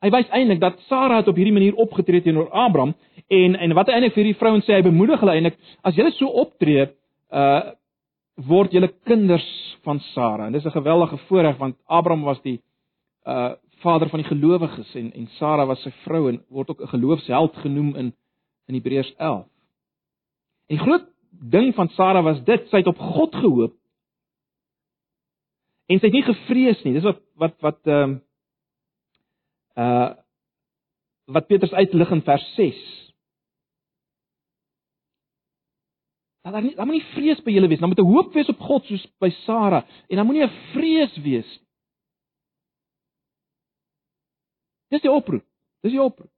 hy 0.00 0.08
wys 0.14 0.30
eintlik 0.32 0.62
dat 0.62 0.80
Sara 0.88 1.20
het 1.20 1.28
op 1.28 1.36
hierdie 1.36 1.54
manier 1.54 1.76
opgetree 1.76 2.22
teenoor 2.24 2.48
Abraham 2.56 2.94
En 3.30 3.54
en 3.56 3.74
wat 3.78 3.86
hy 3.86 3.94
eintlik 3.94 4.16
vir 4.16 4.24
hierdie 4.24 4.38
vrouens 4.40 4.66
sê, 4.66 4.74
hy 4.74 4.82
bemoedig 4.82 5.20
hulle 5.22 5.36
eintlik 5.38 5.58
as 5.86 5.94
julle 5.94 6.10
so 6.16 6.26
optree, 6.42 6.88
uh 7.30 7.72
word 8.40 8.72
julle 8.72 8.88
kinders 9.04 9.46
van 9.84 10.00
Sara. 10.00 10.46
En 10.46 10.52
dis 10.52 10.64
'n 10.64 10.70
geweldige 10.70 11.16
voorreg 11.16 11.56
want 11.56 11.76
Abraham 11.86 12.22
was 12.22 12.42
die 12.42 12.62
uh 13.26 13.52
vader 13.80 14.08
van 14.08 14.18
die 14.18 14.28
gelowiges 14.28 14.94
en 14.94 15.12
en 15.12 15.26
Sara 15.26 15.66
was 15.66 15.82
sy 15.82 15.90
vrou 16.04 16.28
en 16.28 16.44
word 16.48 16.68
ook 16.68 16.80
'n 16.80 16.94
geloofsheld 16.94 17.56
genoem 17.56 17.96
in 17.96 18.14
in 18.66 18.74
Hebreërs 18.74 19.14
11. 19.16 19.46
En 20.66 20.76
die 20.76 20.84
groot 20.84 21.06
ding 21.30 21.74
van 21.74 21.88
Sara 21.88 22.22
was 22.22 22.44
dit, 22.44 22.68
sy 22.68 22.76
het 22.76 22.86
op 22.86 22.98
God 22.98 23.34
gehoop. 23.34 23.74
En 25.86 25.98
sy 25.98 26.06
het 26.06 26.14
nie 26.14 26.26
gevrees 26.26 26.82
nie. 26.84 26.92
Dis 26.92 27.06
wat 27.06 27.20
wat 27.34 27.56
wat 27.60 27.86
ehm 27.86 28.18
uh, 29.76 29.84
uh 29.84 30.10
wat 31.30 31.46
Petrus 31.46 31.72
uitlig 31.72 32.10
in 32.10 32.22
vers 32.26 32.54
6. 32.54 32.78
Dat 36.42 36.52
daar 36.52 36.62
nie 36.62 36.74
dan 36.74 36.86
moenie 36.88 37.06
vrees 37.12 37.40
by 37.44 37.52
julle 37.52 37.68
wees, 37.68 37.80
dan 37.80 37.88
moet 37.88 37.98
'n 38.00 38.12
hoop 38.12 38.32
wees 38.32 38.48
op 38.48 38.60
God 38.60 38.84
soos 38.84 39.06
by 39.20 39.30
Sara 39.44 39.84
en 40.08 40.16
dan 40.16 40.26
moenie 40.26 40.44
'n 40.44 40.56
vrees 40.72 41.16
wees 41.16 41.50
nie. 41.58 41.66
Dis 44.90 45.00
die 45.00 45.10
oproep. 45.10 45.44
Dis 45.84 45.94
die 45.94 46.02
oproep. 46.02 46.30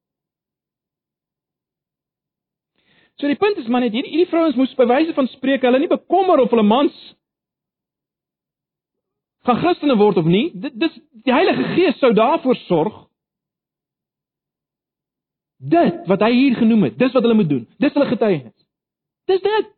So 3.21 3.29
die 3.31 3.39
punt 3.39 3.61
is 3.61 3.69
maar 3.71 3.85
net 3.85 3.95
hierdie 3.95 4.11
hierdie 4.13 4.31
vrouens 4.31 4.57
moes 4.59 4.73
by 4.77 4.87
wyse 4.91 5.15
van 5.17 5.29
spreek 5.33 5.65
hulle 5.67 5.81
nie 5.83 5.91
bekommer 5.91 6.43
of 6.43 6.51
hulle 6.53 6.67
mans 6.67 6.97
gaan 9.47 9.59
Christene 9.59 9.97
word 9.99 10.21
of 10.21 10.29
nie. 10.29 10.51
Dit 10.55 10.77
dis 10.81 10.99
die 11.27 11.35
Heilige 11.35 11.65
Gees 11.75 11.99
sou 12.01 12.13
daarvoor 12.15 12.59
sorg. 12.67 12.99
Dit 15.63 16.03
wat 16.11 16.25
hy 16.27 16.33
hier 16.35 16.59
genoem 16.59 16.89
het, 16.89 16.99
dis 16.99 17.15
wat 17.15 17.23
hulle 17.23 17.39
moet 17.39 17.51
doen. 17.51 17.65
Dis 17.83 17.95
hulle 17.95 18.11
getuienis. 18.11 18.57
Dis 19.31 19.43
dit. 19.45 19.71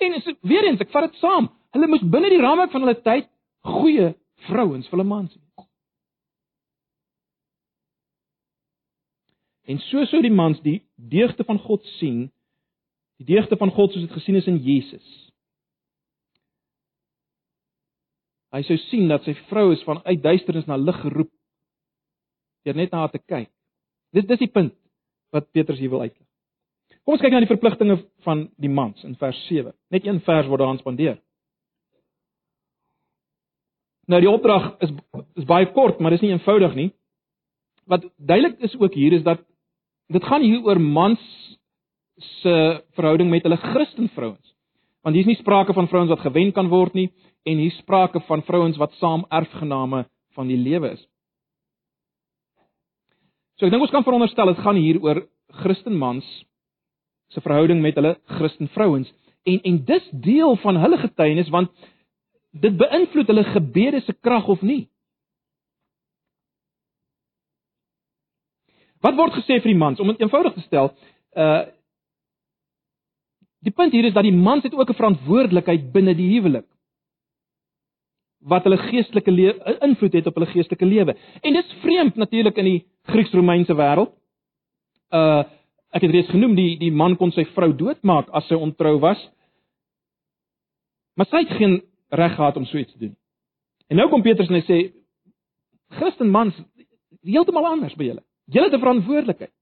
En 0.00 0.16
is 0.16 0.28
weer 0.40 0.64
eens, 0.64 0.80
ek 0.80 0.92
vat 0.94 1.10
dit 1.10 1.20
saam. 1.20 1.50
Hulle 1.76 1.88
moes 1.90 2.04
binne 2.12 2.30
die 2.32 2.40
raamwerk 2.40 2.72
van 2.72 2.86
hulle 2.86 2.96
tyd 3.04 3.28
goeie 3.68 4.14
vrouens 4.48 4.88
vir 4.88 4.96
hulle 4.96 5.08
mans 5.08 5.34
wees. 5.36 5.66
En 9.70 9.78
so 9.86 10.02
sou 10.08 10.22
die 10.24 10.32
mans 10.34 10.58
die 10.64 10.80
deugde 10.96 11.44
van 11.46 11.60
God 11.62 11.84
sien, 11.98 12.30
die 13.20 13.28
deugde 13.28 13.58
van 13.60 13.70
God 13.76 13.92
soos 13.92 14.06
dit 14.06 14.16
gesien 14.16 14.40
is 14.40 14.48
in 14.50 14.58
Jesus. 14.64 15.04
Hy 18.50 18.64
sou 18.66 18.78
sien 18.88 19.06
dat 19.12 19.22
sy 19.28 19.36
vrou 19.50 19.68
is 19.74 19.84
van 19.86 20.00
uit 20.08 20.22
duisternis 20.24 20.66
na 20.66 20.80
lig 20.80 20.96
geroep 21.04 21.30
deur 22.66 22.76
net 22.76 22.90
na 22.92 23.04
haar 23.04 23.12
te 23.12 23.20
kyk. 23.22 23.48
Dis 24.16 24.26
dis 24.26 24.42
die 24.42 24.50
punt 24.50 24.74
wat 25.30 25.52
Petrus 25.54 25.78
hier 25.78 25.92
wil 25.92 26.02
uitlig. 26.02 26.29
Kom 27.10 27.16
ons 27.16 27.24
kyk 27.26 27.32
na 27.34 27.40
die 27.42 27.50
verpligtinge 27.50 27.94
van 28.22 28.44
die 28.62 28.68
mans 28.70 29.02
in 29.02 29.16
vers 29.18 29.34
7. 29.48 29.72
Net 29.90 30.04
een 30.06 30.20
vers 30.22 30.46
word 30.46 30.60
daar 30.62 30.68
aanspandeer. 30.70 31.16
Nou 34.06 34.20
die 34.22 34.28
opdrag 34.30 34.68
is 34.86 34.92
is 35.34 35.48
baie 35.48 35.66
kort, 35.74 35.98
maar 35.98 36.14
dis 36.14 36.22
nie 36.22 36.30
eenvoudig 36.30 36.76
nie. 36.78 36.84
Wat 37.90 38.04
duidelik 38.14 38.62
is 38.62 38.76
ook 38.78 38.94
hier 38.94 39.16
is 39.16 39.24
dat 39.26 39.42
dit 40.14 40.22
gaan 40.22 40.44
hier 40.46 40.62
oor 40.62 40.78
mans 40.78 41.24
se 42.36 42.52
verhouding 42.94 43.26
met 43.32 43.42
hulle 43.42 43.58
Christenvrouens. 43.58 44.54
Want 45.02 45.18
hier 45.18 45.26
is 45.26 45.32
nie 45.32 45.40
sprake 45.40 45.74
van 45.74 45.88
vrouens 45.90 46.12
wat 46.14 46.22
gewen 46.22 46.52
kan 46.54 46.70
word 46.70 46.94
nie 46.94 47.08
en 47.42 47.58
hier 47.58 47.74
sprake 47.80 48.22
van 48.28 48.44
vrouens 48.46 48.78
wat 48.78 48.94
saam 49.00 49.24
erfgename 49.34 50.04
van 50.38 50.46
die 50.46 50.60
lewe 50.62 50.92
is. 50.94 51.02
So 53.58 53.66
ek 53.66 53.74
dink 53.74 53.82
ons 53.82 53.96
kan 53.98 54.06
veronderstel 54.06 54.54
dit 54.54 54.62
gaan 54.62 54.78
hier 54.78 55.02
oor 55.02 55.24
Christen 55.64 55.98
mans 55.98 56.30
se 57.30 57.40
verhouding 57.40 57.80
met 57.82 57.94
hulle 57.98 58.16
Christen 58.36 58.68
vrouens 58.74 59.10
en 59.48 59.60
en 59.62 59.82
dis 59.84 60.08
deel 60.12 60.56
van 60.62 60.76
hulle 60.76 60.98
getuienis 60.98 61.50
want 61.54 61.70
dit 62.50 62.76
beïnvloed 62.76 63.28
hulle 63.30 63.44
gebede 63.52 64.00
se 64.00 64.12
krag 64.12 64.48
of 64.48 64.62
nie. 64.62 64.88
Wat 69.00 69.16
word 69.16 69.38
gesê 69.38 69.60
vir 69.62 69.72
die 69.72 69.78
mans 69.80 70.00
om 70.00 70.10
dit 70.12 70.20
eenvoudig 70.20 70.54
te 70.54 70.66
stel? 70.68 70.94
Uh 71.36 71.68
Die 73.60 73.72
punt 73.76 73.92
hier 73.92 74.06
is 74.08 74.14
dat 74.16 74.24
die 74.24 74.32
mans 74.32 74.62
het 74.64 74.72
ook 74.72 74.88
'n 74.88 74.96
verantwoordelikheid 74.96 75.92
binne 75.92 76.14
die 76.16 76.30
huwelik 76.32 76.64
wat 78.40 78.64
hulle 78.64 78.78
geestelike 78.78 79.32
invloed 79.84 80.12
het 80.12 80.26
op 80.26 80.34
hulle 80.34 80.46
geestelike 80.46 80.84
lewe. 80.84 81.16
En 81.40 81.52
dit 81.52 81.64
is 81.64 81.80
vreemd 81.82 82.14
natuurlik 82.16 82.56
in 82.56 82.64
die 82.64 82.86
Grieks-Romeinse 83.02 83.74
wêreld. 83.74 84.12
Uh 85.12 85.44
ek 85.94 86.02
het 86.06 86.14
reeds 86.14 86.30
genoem 86.30 86.54
die 86.54 86.78
die 86.80 86.92
man 86.94 87.16
kon 87.18 87.32
sy 87.34 87.44
vrou 87.54 87.72
doodmaak 87.76 88.30
as 88.36 88.46
sy 88.48 88.58
ontrou 88.58 88.98
was. 89.02 89.20
Maar 91.18 91.26
sy 91.30 91.44
het 91.44 91.56
geen 91.58 91.80
reg 92.10 92.34
gehad 92.36 92.56
om 92.56 92.66
so 92.66 92.78
iets 92.78 92.92
te 92.92 92.98
doen. 93.06 93.16
En 93.90 93.98
nou 93.98 94.08
kom 94.10 94.22
Petrus 94.22 94.50
en 94.50 94.60
hy 94.60 94.64
sê 94.66 94.78
Christen 95.98 96.30
mans 96.30 96.54
heeltemal 97.26 97.66
anders 97.72 97.96
by 97.98 98.06
julle. 98.06 98.22
Julle 98.50 98.70
het 98.70 98.74
'n 98.74 98.84
verantwoordelikheid. 98.84 99.52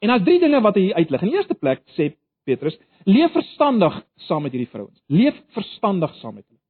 En 0.00 0.08
daar's 0.08 0.24
drie 0.24 0.40
dinge 0.40 0.60
wat 0.60 0.74
hy 0.74 0.92
uitlig. 0.92 1.22
In 1.22 1.28
die 1.28 1.36
eerste 1.36 1.54
plek 1.54 1.82
sê 1.96 2.14
Petrus, 2.44 2.78
leef 3.04 3.32
verstandig 3.32 4.04
saam 4.28 4.42
met 4.42 4.52
hierdie 4.52 4.70
vrouens. 4.70 4.98
Leef 5.06 5.34
verstandig 5.52 6.14
saam 6.14 6.34
met 6.34 6.44
hulle. 6.48 6.60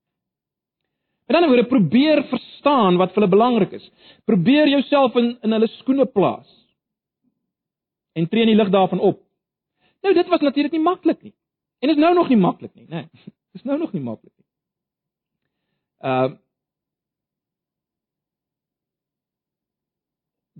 Met 1.29 1.37
ander 1.37 1.49
woorde, 1.49 1.69
probeer 1.69 2.25
verstaan 2.25 2.97
wat 2.97 3.13
vir 3.13 3.23
hulle 3.23 3.31
belangrik 3.37 3.73
is. 3.73 3.91
Probeer 4.25 4.69
jouself 4.69 5.17
in 5.17 5.37
in 5.43 5.53
hulle 5.53 5.69
skoene 5.69 6.07
plaas. 6.07 6.58
En 8.19 8.29
tree 8.29 8.43
in 8.43 8.51
die 8.51 8.59
lig 8.59 8.71
daarvan 8.75 9.01
op. 9.01 9.21
Nou 10.03 10.15
dit 10.15 10.29
was 10.29 10.41
natuurlik 10.41 10.75
nie 10.75 10.83
maklik 10.83 11.23
nie. 11.23 11.35
En 11.79 11.93
is 11.93 11.97
nou 11.97 12.15
nog 12.15 12.29
nie 12.29 12.41
maklik 12.41 12.75
nie, 12.75 12.87
né? 12.89 13.07
Nee, 13.07 13.33
is 13.59 13.63
nou 13.63 13.79
nog 13.79 13.93
nie 13.93 14.03
maklik 14.03 14.33
nie. 14.37 14.47
Uh 16.11 16.37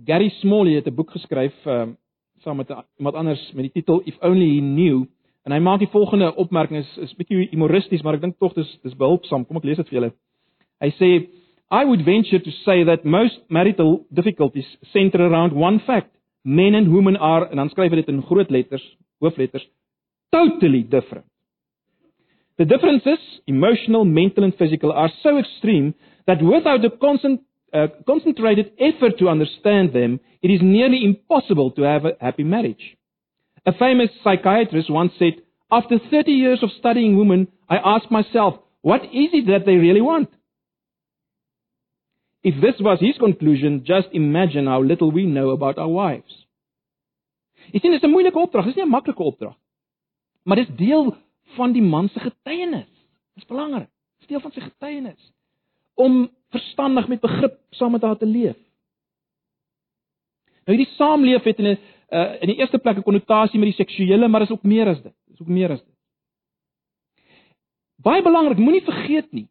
Gary 0.05 0.29
Smalley 0.29 0.73
het 0.73 0.87
'n 0.87 0.95
boek 0.95 1.11
geskryf 1.11 1.65
um 1.65 1.89
uh, 1.89 1.95
saam 2.43 2.57
met 2.57 2.69
iemand 2.97 3.15
anders 3.15 3.51
met 3.51 3.63
die 3.63 3.71
titel 3.71 4.01
If 4.05 4.17
Only 4.21 4.55
He 4.55 4.59
Knew 4.59 5.05
en 5.43 5.51
hy 5.51 5.59
maak 5.59 5.79
die 5.79 5.91
volgende 5.91 6.35
opmerking 6.35 6.79
is 6.79 6.97
is 6.97 7.15
bietjie 7.15 7.49
humoristies 7.49 8.01
maar 8.01 8.13
ek 8.13 8.21
dink 8.21 8.37
tog 8.39 8.53
dis 8.53 8.79
dis 8.83 8.95
behulpsaam. 8.95 9.45
Kom 9.45 9.57
ek 9.57 9.63
lees 9.63 9.77
dit 9.77 9.89
vir 9.89 9.99
julle. 9.99 10.11
Hy 10.79 10.91
sê 10.99 11.09
I 11.71 11.85
would 11.85 12.05
venture 12.05 12.39
to 12.39 12.51
say 12.51 12.83
that 12.83 13.05
most 13.05 13.39
marital 13.47 14.05
difficulties 14.09 14.77
center 14.91 15.21
around 15.21 15.53
one 15.53 15.79
fact. 15.79 16.18
Men 16.49 16.73
and 16.73 16.87
women 16.91 17.15
are 17.17 17.45
en 17.51 17.59
dan 17.61 17.69
skryf 17.69 17.91
hy 17.93 17.99
dit 17.99 18.07
in 18.09 18.23
groot 18.25 18.49
letters, 18.49 18.81
hoofletters, 19.21 19.65
totally 20.33 20.81
different. 20.81 21.27
The 22.57 22.65
differences, 22.65 23.19
emotional, 23.45 24.03
mental 24.03 24.43
and 24.43 24.55
physical 24.57 24.91
are 24.91 25.11
so 25.21 25.37
extreme 25.37 25.93
that 26.25 26.41
without 26.41 26.83
a 26.83 26.89
constant 26.89 27.41
uh, 27.71 27.87
concentrated 28.07 28.71
effort 28.79 29.19
to 29.19 29.29
understand 29.29 29.93
them, 29.93 30.19
it 30.41 30.49
is 30.49 30.59
nearly 30.63 31.05
impossible 31.05 31.69
to 31.71 31.83
have 31.83 32.05
a 32.05 32.17
happy 32.19 32.43
marriage. 32.43 32.97
A 33.67 33.73
famous 33.73 34.09
psychiatrist 34.23 34.89
once 34.89 35.13
said, 35.19 35.33
After 35.71 35.99
30 36.09 36.31
years 36.31 36.63
of 36.63 36.71
studying 36.79 37.15
women, 37.15 37.47
I 37.69 37.77
ask 37.77 38.09
myself, 38.09 38.55
what 38.81 39.03
is 39.03 39.29
it 39.33 39.45
that 39.47 39.67
they 39.67 39.75
really 39.75 40.01
want? 40.01 40.29
If 42.41 42.61
this 42.61 42.79
was 42.79 42.99
his 42.99 43.17
conclusion, 43.17 43.81
just 43.83 44.07
imagine 44.11 44.65
how 44.65 44.81
little 44.81 45.11
we 45.11 45.25
know 45.25 45.51
about 45.51 45.77
our 45.77 45.91
wives. 45.91 46.47
Dit 47.71 47.83
is 47.83 48.01
'n 48.01 48.09
moeilike 48.09 48.39
opdrag, 48.39 48.65
dit 48.65 48.75
is 48.75 48.81
nie 48.81 48.85
'n 48.85 48.89
maklike 48.89 49.23
opdrag. 49.23 49.55
Maar 50.43 50.55
dit 50.55 50.69
is 50.69 50.75
deel 50.75 51.15
van 51.43 51.71
die 51.71 51.81
man 51.81 52.09
se 52.09 52.19
getuienis. 52.19 52.87
Dit 53.33 53.43
is 53.43 53.45
belangrik. 53.45 53.89
Dit 53.89 54.21
is 54.21 54.27
deel 54.27 54.39
van 54.39 54.51
sy 54.51 54.59
getuienis 54.59 55.33
om 55.99 56.29
verstandig 56.49 57.07
met 57.07 57.19
begrip 57.19 57.59
saam 57.69 57.91
met 57.91 58.01
haar 58.01 58.17
te 58.17 58.25
leef. 58.25 58.57
Nou 60.65 60.77
hierdie 60.77 60.95
saamleef 60.95 61.43
het 61.43 61.59
in 61.59 61.65
'n 61.65 61.77
uh, 62.09 62.41
in 62.41 62.47
die 62.47 62.57
eerste 62.57 62.77
plek 62.77 62.97
'n 62.97 63.03
konnotasie 63.03 63.59
met 63.59 63.69
die 63.69 63.85
seksuele, 63.85 64.27
maar 64.27 64.41
is 64.41 64.51
ook 64.51 64.63
meer 64.63 64.87
as 64.87 65.01
dit. 65.01 65.13
Is 65.33 65.41
ook 65.41 65.47
meer 65.47 65.71
as 65.71 65.83
dit. 65.83 65.95
Baie 67.95 68.21
belangrik, 68.23 68.57
moenie 68.57 68.83
vergeet 68.83 69.31
nie. 69.31 69.47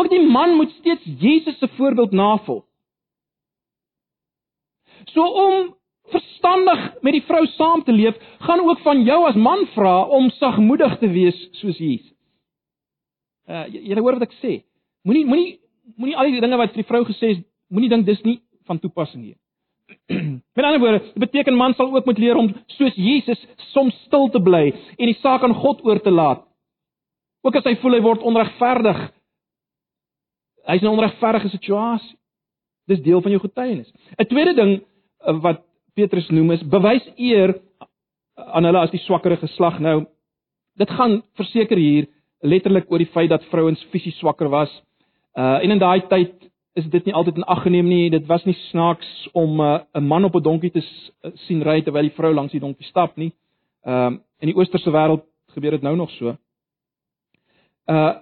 Ook 0.00 0.08
die 0.08 0.22
man 0.24 0.56
moet 0.56 0.70
steeds 0.78 1.04
Jesus 1.20 1.58
se 1.58 1.68
voorbeeld 1.76 2.12
navolg. 2.16 2.64
So 5.12 5.24
om 5.24 5.74
verstandig 6.10 7.02
met 7.04 7.12
die 7.12 7.24
vrou 7.28 7.44
saam 7.46 7.84
te 7.84 7.92
leef, 7.92 8.16
gaan 8.38 8.60
ook 8.64 8.80
van 8.84 9.02
jou 9.04 9.18
as 9.28 9.36
man 9.36 9.66
vra 9.74 10.00
om 10.08 10.30
sagmoedig 10.30 10.98
te 10.98 11.10
wees 11.12 11.36
soos 11.60 11.78
Jesus. 11.78 12.16
Uh 13.48 13.66
jy 13.68 13.98
hoor 13.98 14.16
wat 14.18 14.28
ek 14.28 14.38
sê. 14.40 14.60
Moenie 15.04 15.26
moenie 15.26 15.52
moenie 15.96 16.16
al 16.16 16.32
die 16.32 16.40
dinge 16.40 16.58
wat 16.60 16.74
die 16.76 16.86
vrou 16.86 17.04
gesê 17.04 17.34
is, 17.36 17.44
moenie 17.68 17.90
dink 17.92 18.06
dis 18.08 18.20
nie 18.24 18.40
van 18.68 18.80
toepassing 18.80 19.22
nie. 19.24 19.36
Met 20.56 20.64
ander 20.64 20.80
woorde, 20.80 21.00
dit 21.12 21.24
beteken 21.26 21.56
man 21.58 21.74
sal 21.74 21.90
ook 21.92 22.06
moet 22.06 22.18
leer 22.22 22.38
om 22.38 22.52
soos 22.78 22.96
Jesus 22.96 23.40
soms 23.74 23.96
stil 24.06 24.30
te 24.30 24.40
bly 24.42 24.68
en 24.70 25.10
die 25.10 25.18
saak 25.20 25.44
aan 25.44 25.56
God 25.60 25.84
oor 25.84 26.00
te 26.00 26.14
laat. 26.14 26.46
Ook 27.42 27.56
as 27.56 27.66
hy 27.66 27.76
voel 27.82 27.98
hy 27.98 28.04
word 28.04 28.24
onregverdig 28.26 29.08
Hy's 30.66 30.82
in 30.82 30.88
'n 30.88 30.96
onregverdige 30.96 31.48
situasie. 31.48 32.16
Dis 32.86 33.02
deel 33.02 33.20
van 33.20 33.30
jou 33.30 33.40
getuienis. 33.40 33.92
'n 34.18 34.26
Tweede 34.26 34.54
ding 34.54 34.82
eh, 35.26 35.40
wat 35.40 35.62
Petrus 35.94 36.28
noem 36.28 36.50
is 36.50 36.62
bewys 36.62 37.06
eer 37.16 37.60
aan 38.34 38.64
hulle 38.64 38.78
as 38.78 38.90
die 38.90 39.00
swakkere 39.00 39.36
geslag. 39.36 39.78
Nou 39.78 40.06
dit 40.80 40.90
gaan 40.90 41.22
verseker 41.34 41.76
hier 41.76 42.06
letterlik 42.40 42.90
oor 42.90 42.98
die 42.98 43.12
feit 43.12 43.30
dat 43.30 43.44
vrouens 43.44 43.82
fisies 43.90 44.18
swakker 44.18 44.48
was. 44.48 44.70
Uh 45.34 45.58
en 45.62 45.70
in 45.70 45.78
daai 45.78 46.00
tyd 46.08 46.50
is 46.78 46.86
dit 46.90 47.04
nie 47.04 47.14
altyd 47.14 47.36
in 47.36 47.44
ag 47.44 47.62
geneem 47.62 47.88
nie. 47.88 48.10
Dit 48.10 48.26
was 48.26 48.44
nie 48.44 48.56
snaaks 48.70 49.28
om 49.32 49.60
uh, 49.60 49.80
'n 49.94 50.06
man 50.06 50.24
op 50.24 50.34
'n 50.34 50.42
donkie 50.42 50.70
te 50.70 50.82
sien 51.46 51.62
ry 51.62 51.82
terwyl 51.82 52.02
die 52.08 52.16
vrou 52.16 52.32
langs 52.34 52.52
die 52.52 52.60
donkie 52.60 52.86
stap 52.86 53.16
nie. 53.16 53.32
Ehm 53.84 54.14
uh, 54.14 54.18
in 54.40 54.48
die 54.48 54.56
oosterse 54.56 54.90
wêreld 54.90 55.24
gebeur 55.52 55.70
dit 55.70 55.82
nou 55.82 55.96
nog 55.96 56.10
so. 56.10 56.36
Uh 57.86 58.14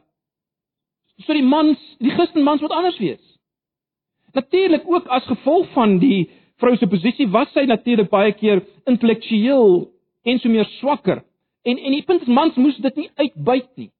so 1.27 1.35
die 1.35 1.43
mans, 1.43 1.79
die 1.99 2.11
Christen 2.15 2.45
mans 2.47 2.61
moet 2.63 2.75
anders 2.75 2.99
wees. 2.99 3.23
Natuurlik 4.37 4.87
ook 4.87 5.07
as 5.07 5.27
gevolg 5.27 5.71
van 5.75 5.99
die 5.99 6.29
vrou 6.59 6.77
se 6.77 6.87
posisie 6.91 7.29
was 7.33 7.51
sy 7.55 7.65
natuurlik 7.67 8.11
baie 8.11 8.33
keer 8.37 8.63
intellektueel 8.87 9.89
en 10.29 10.39
so 10.39 10.53
meer 10.53 10.69
swakker. 10.79 11.23
En 11.67 11.79
en 11.79 11.95
die 11.97 12.05
punt 12.07 12.23
is 12.23 12.33
mans 12.33 12.57
moes 12.57 12.77
dit 12.83 12.97
nie 12.97 13.11
uitbuit 13.17 13.71
nie. 13.77 13.91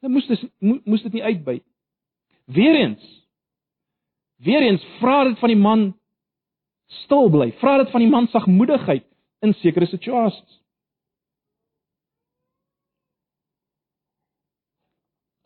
Hulle 0.00 0.12
moes 0.14 0.28
dit 0.30 0.44
moes 0.86 1.02
dit 1.02 1.18
nie 1.18 1.24
uitbuit. 1.24 1.64
Weereens 2.46 3.16
Weereens 4.38 4.84
vra 5.00 5.24
dit 5.26 5.38
van 5.40 5.50
die 5.50 5.58
man 5.58 5.80
stil 7.02 7.26
bly. 7.30 7.50
Vra 7.58 7.78
dit 7.82 7.90
van 7.90 8.04
die 8.04 8.10
man 8.10 8.28
sagmoedigheid 8.30 9.04
in 9.42 9.54
sekere 9.58 9.86
situasies. 9.86 10.60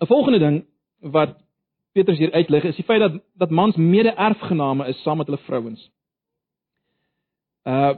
'n 0.03 0.07
Volgende 0.07 0.38
ding 0.38 0.67
wat 1.03 1.37
Petrus 1.93 2.19
hier 2.19 2.33
uitlig 2.33 2.65
is 2.65 2.79
die 2.79 2.87
feit 2.87 3.03
dat 3.03 3.19
dat 3.37 3.51
mans 3.51 3.77
mede-erfgename 3.77 4.87
is 4.88 5.03
saam 5.03 5.21
met 5.21 5.29
hulle 5.29 5.43
vrouens. 5.49 5.91
Uh 7.67 7.95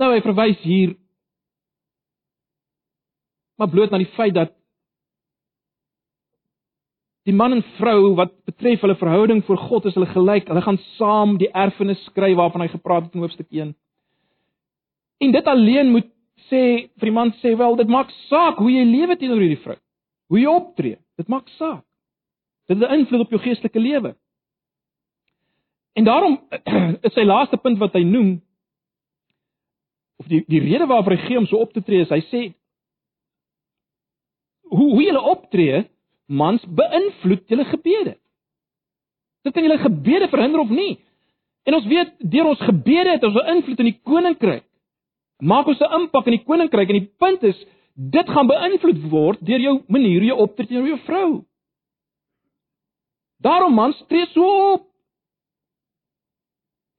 Nou 0.00 0.08
hy 0.14 0.22
verwys 0.24 0.60
hier 0.64 0.94
maar 3.60 3.68
bloot 3.68 3.92
na 3.92 3.98
die 4.00 4.12
feit 4.16 4.32
dat 4.34 4.54
die 7.28 7.34
man 7.36 7.52
en 7.54 7.62
vrou 7.76 8.14
wat 8.18 8.32
betref 8.48 8.80
hulle 8.82 8.96
verhouding 8.98 9.44
voor 9.46 9.60
God 9.68 9.84
is 9.86 9.94
hulle 9.94 10.08
gelyk. 10.10 10.48
Hulle 10.48 10.64
gaan 10.64 10.80
saam 10.96 11.36
die 11.38 11.50
erfenis 11.52 12.00
skryf 12.08 12.34
waarvan 12.40 12.64
hy 12.64 12.70
gepraat 12.72 13.06
het 13.06 13.14
in 13.14 13.22
hoofstuk 13.22 13.46
1. 13.50 13.74
En 15.22 15.36
dit 15.36 15.46
alleen 15.52 15.92
moet 15.92 16.08
sê 16.48 16.62
vir 16.98 17.10
die 17.10 17.14
man 17.14 17.30
sê 17.42 17.52
wel 17.58 17.76
dit 17.78 17.92
maak 17.92 18.10
saak 18.26 18.58
hoe 18.58 18.72
jy 18.72 18.82
lewe 18.88 19.16
teenoor 19.20 19.44
hierdie 19.44 19.62
vrou. 19.62 19.78
Hoe 20.32 20.40
jy 20.40 20.48
optree. 20.48 20.96
Dit 21.20 21.28
maak 21.28 21.48
saak. 21.58 21.84
Dit 22.66 22.78
het 22.80 22.88
'n 22.88 22.98
invloed 22.98 23.20
op 23.20 23.30
jou 23.30 23.40
geestelike 23.42 23.80
lewe. 23.80 24.16
En 25.92 26.04
daarom 26.04 26.40
is 27.06 27.12
sy 27.12 27.24
laaste 27.24 27.56
punt 27.56 27.78
wat 27.78 27.92
hy 27.92 28.02
noem 28.02 28.40
of 30.16 30.26
die 30.30 30.44
die 30.48 30.60
rede 30.60 30.86
waarvoor 30.86 31.16
hy 31.16 31.26
gee 31.26 31.38
om 31.38 31.46
so 31.46 31.60
op 31.60 31.72
te 31.72 31.82
tree 31.82 32.00
is 32.00 32.08
hy 32.08 32.20
sê 32.30 32.42
hoe 34.72 34.90
hoe 34.94 35.02
jy 35.02 35.16
optree 35.16 35.82
mans 36.26 36.64
beïnvloed 36.64 37.48
julle 37.48 37.64
gebede. 37.68 38.16
Dit 39.44 39.52
kan 39.52 39.66
julle 39.66 39.78
gebede 39.82 40.28
verhinder 40.32 40.60
of 40.60 40.70
nie. 40.70 40.96
En 41.68 41.74
ons 41.74 41.86
weet 41.86 42.14
deur 42.18 42.48
ons 42.54 42.64
gebede 42.64 43.10
het 43.10 43.24
ons 43.24 43.36
'n 43.36 43.56
invloed 43.56 43.78
in 43.78 43.90
die 43.90 44.00
koninkryk. 44.02 44.64
Maak 45.38 45.66
ons 45.66 45.80
'n 45.80 45.92
impak 46.00 46.26
in 46.26 46.38
die 46.38 46.44
koninkryk 46.44 46.88
en 46.88 47.00
die 47.00 47.12
punt 47.18 47.42
is 47.42 47.58
dit 47.94 48.28
gaan 48.28 48.46
beïnvloed 48.46 49.02
word 49.10 49.40
deur 49.40 49.60
jou 49.60 49.74
manier 49.88 50.20
hoe 50.20 50.30
jy 50.30 50.38
optree 50.44 50.66
teenoor 50.66 50.88
jou 50.88 51.00
vrou. 51.06 51.28
Daarom 53.42 53.74
mans 53.74 53.98
tree 54.08 54.26
so 54.32 54.46
op. 54.72 54.92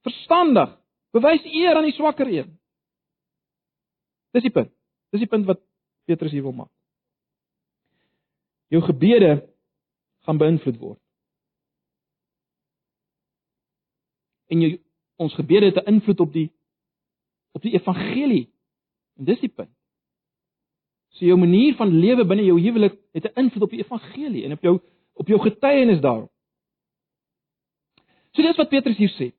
verstandig. 0.03 0.75
Bewys 1.15 1.45
eer 1.45 1.77
aan 1.77 1.87
die 1.87 1.95
swakker 1.95 2.27
een. 2.27 2.49
Dis 4.33 4.45
die 4.45 4.51
punt. 4.51 4.71
Dis 5.13 5.21
die 5.23 5.29
punt 5.29 5.47
wat 5.47 5.61
Petrus 6.09 6.33
hier 6.33 6.43
wil 6.43 6.55
maak. 6.57 6.71
Jou 8.73 8.81
gebede 8.83 9.35
gaan 10.25 10.39
beïnvloed 10.41 10.79
word. 10.81 10.99
En 14.49 14.63
jou 14.63 14.73
ons 15.21 15.35
gebede 15.37 15.69
het 15.69 15.77
'n 15.77 15.93
invloed 15.93 16.19
op 16.19 16.33
die 16.33 16.49
op 17.53 17.61
die 17.61 17.73
evangelie. 17.73 18.49
En 19.15 19.25
dis 19.25 19.39
die 19.39 19.53
punt. 19.53 19.75
So 21.13 21.25
jou 21.25 21.37
manier 21.37 21.75
van 21.77 21.91
lewe 21.93 22.25
binne 22.25 22.45
jou 22.45 22.59
huwelik 22.59 22.97
het 23.13 23.25
'n 23.25 23.39
invloed 23.39 23.63
op 23.63 23.69
die 23.69 23.83
evangelie 23.83 24.45
en 24.45 24.51
op 24.51 24.61
jou 24.61 24.79
op 25.13 25.27
jou 25.27 25.39
getuienis 25.39 26.01
daarop. 26.01 26.31
So 28.33 28.41
dis 28.41 28.57
wat 28.57 28.69
Petrus 28.69 28.97
hier 28.97 29.13
sê. 29.19 29.31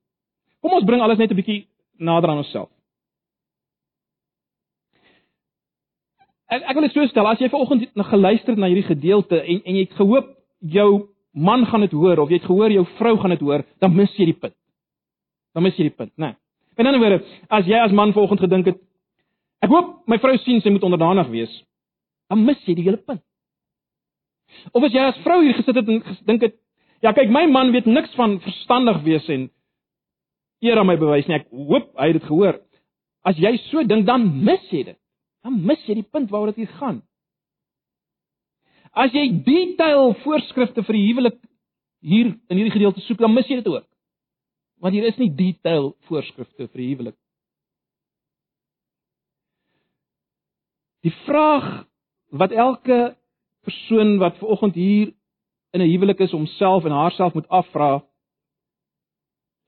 Kom 0.61 0.73
ons 0.73 0.85
bring 0.85 1.03
alles 1.03 1.19
net 1.19 1.31
'n 1.31 1.37
bietjie 1.37 1.67
nader 1.99 2.31
aan 2.31 2.37
onsself. 2.37 2.71
Ek 6.49 6.63
ek 6.63 6.75
wil 6.75 6.83
dit 6.83 6.93
so 6.93 7.07
stel, 7.07 7.27
as 7.27 7.39
jy 7.39 7.49
vanoggend 7.49 7.91
geluister 7.95 8.55
het 8.55 8.59
na 8.59 8.67
hierdie 8.67 8.95
gedeelte 8.95 9.41
en 9.43 9.63
en 9.65 9.75
jy 9.75 9.85
het 9.89 9.99
gehoop 9.99 10.27
jou 10.61 11.09
man 11.33 11.67
gaan 11.67 11.81
dit 11.81 11.93
hoor 11.93 12.19
of 12.19 12.29
jy 12.29 12.39
het 12.39 12.47
gehoor 12.47 12.71
jou 12.71 12.85
vrou 12.99 13.17
gaan 13.19 13.31
dit 13.31 13.41
hoor, 13.41 13.65
dan 13.81 13.95
mis 13.95 14.17
jy 14.17 14.25
die 14.25 14.39
punt. 14.39 14.55
Dan 15.55 15.63
mis 15.63 15.77
jy 15.77 15.89
die 15.89 15.97
punt, 15.97 16.13
né? 16.17 16.27
Nee. 16.27 16.35
In 16.77 16.85
'n 16.85 16.87
ander 16.87 17.01
woorde, 17.01 17.25
as 17.49 17.67
jy 17.67 17.79
as 17.79 17.93
man 17.93 18.13
vanoggend 18.13 18.41
gedink 18.41 18.67
het 18.67 18.79
ek 19.65 19.73
hoop 19.73 19.95
my 20.11 20.19
vrou 20.21 20.37
sien 20.43 20.61
sy 20.61 20.73
moet 20.73 20.85
onderdanig 20.87 21.31
wees, 21.33 21.55
dan 22.29 22.45
mis 22.45 22.61
jy 22.69 22.77
die 22.79 22.87
hele 22.87 23.01
punt. 23.01 23.23
Of 24.73 24.85
as 24.87 24.95
jy 24.95 25.03
as 25.03 25.21
vrou 25.25 25.41
hier 25.43 25.57
gesit 25.57 25.81
het 25.81 25.91
en 25.91 26.03
gedink 26.05 26.47
het, 26.49 26.57
ja 27.05 27.13
kyk 27.17 27.33
my 27.33 27.47
man 27.51 27.73
weet 27.75 27.89
niks 27.91 28.13
van 28.19 28.39
verstandig 28.45 29.01
wees 29.07 29.27
en 29.33 29.49
eer 30.65 30.81
aan 30.81 30.89
my 30.89 30.97
bewys 31.01 31.27
nie. 31.29 31.41
Ek 31.41 31.49
hoop 31.53 31.91
hy 32.01 32.11
het 32.11 32.21
dit 32.21 32.29
gehoor. 32.29 32.61
As 33.25 33.41
jy 33.41 33.57
so 33.71 33.83
dink, 33.89 34.07
dan 34.09 34.25
mis 34.45 34.63
jy 34.73 34.85
dit. 34.91 34.99
Dan 35.45 35.59
mis 35.69 35.83
jy 35.89 35.99
die 36.01 36.09
punt 36.09 36.31
waaroor 36.33 36.53
dit 36.53 36.65
hier 36.65 36.77
gaan. 36.79 37.03
As 38.95 39.13
jy 39.13 39.27
detail 39.45 40.15
voorskrifte 40.23 40.85
vir 40.87 40.97
die 40.97 41.07
huwelik 41.09 41.41
hier 42.05 42.31
in 42.49 42.61
hierdie 42.61 42.73
gedeelte 42.77 43.03
soek, 43.05 43.19
dan 43.21 43.33
mis 43.35 43.49
jy 43.51 43.59
dit 43.61 43.69
ook. 43.73 43.87
Want 44.85 44.97
hier 44.97 45.09
is 45.09 45.19
nie 45.21 45.33
detail 45.35 45.93
voorskrifte 46.09 46.69
vir 46.69 46.83
die 46.83 46.91
huwelik. 46.93 47.19
Die 51.05 51.13
vraag 51.25 51.85
wat 52.33 52.51
elke 52.51 53.17
persoon 53.65 54.17
wat 54.19 54.39
ver 54.41 54.49
oggend 54.49 54.75
hier 54.75 55.13
in 55.71 55.81
'n 55.81 55.91
huwelik 55.91 56.19
is 56.19 56.31
homself 56.31 56.85
en 56.85 56.91
haarself 56.91 57.35
moet 57.35 57.49
afvra 57.49 58.05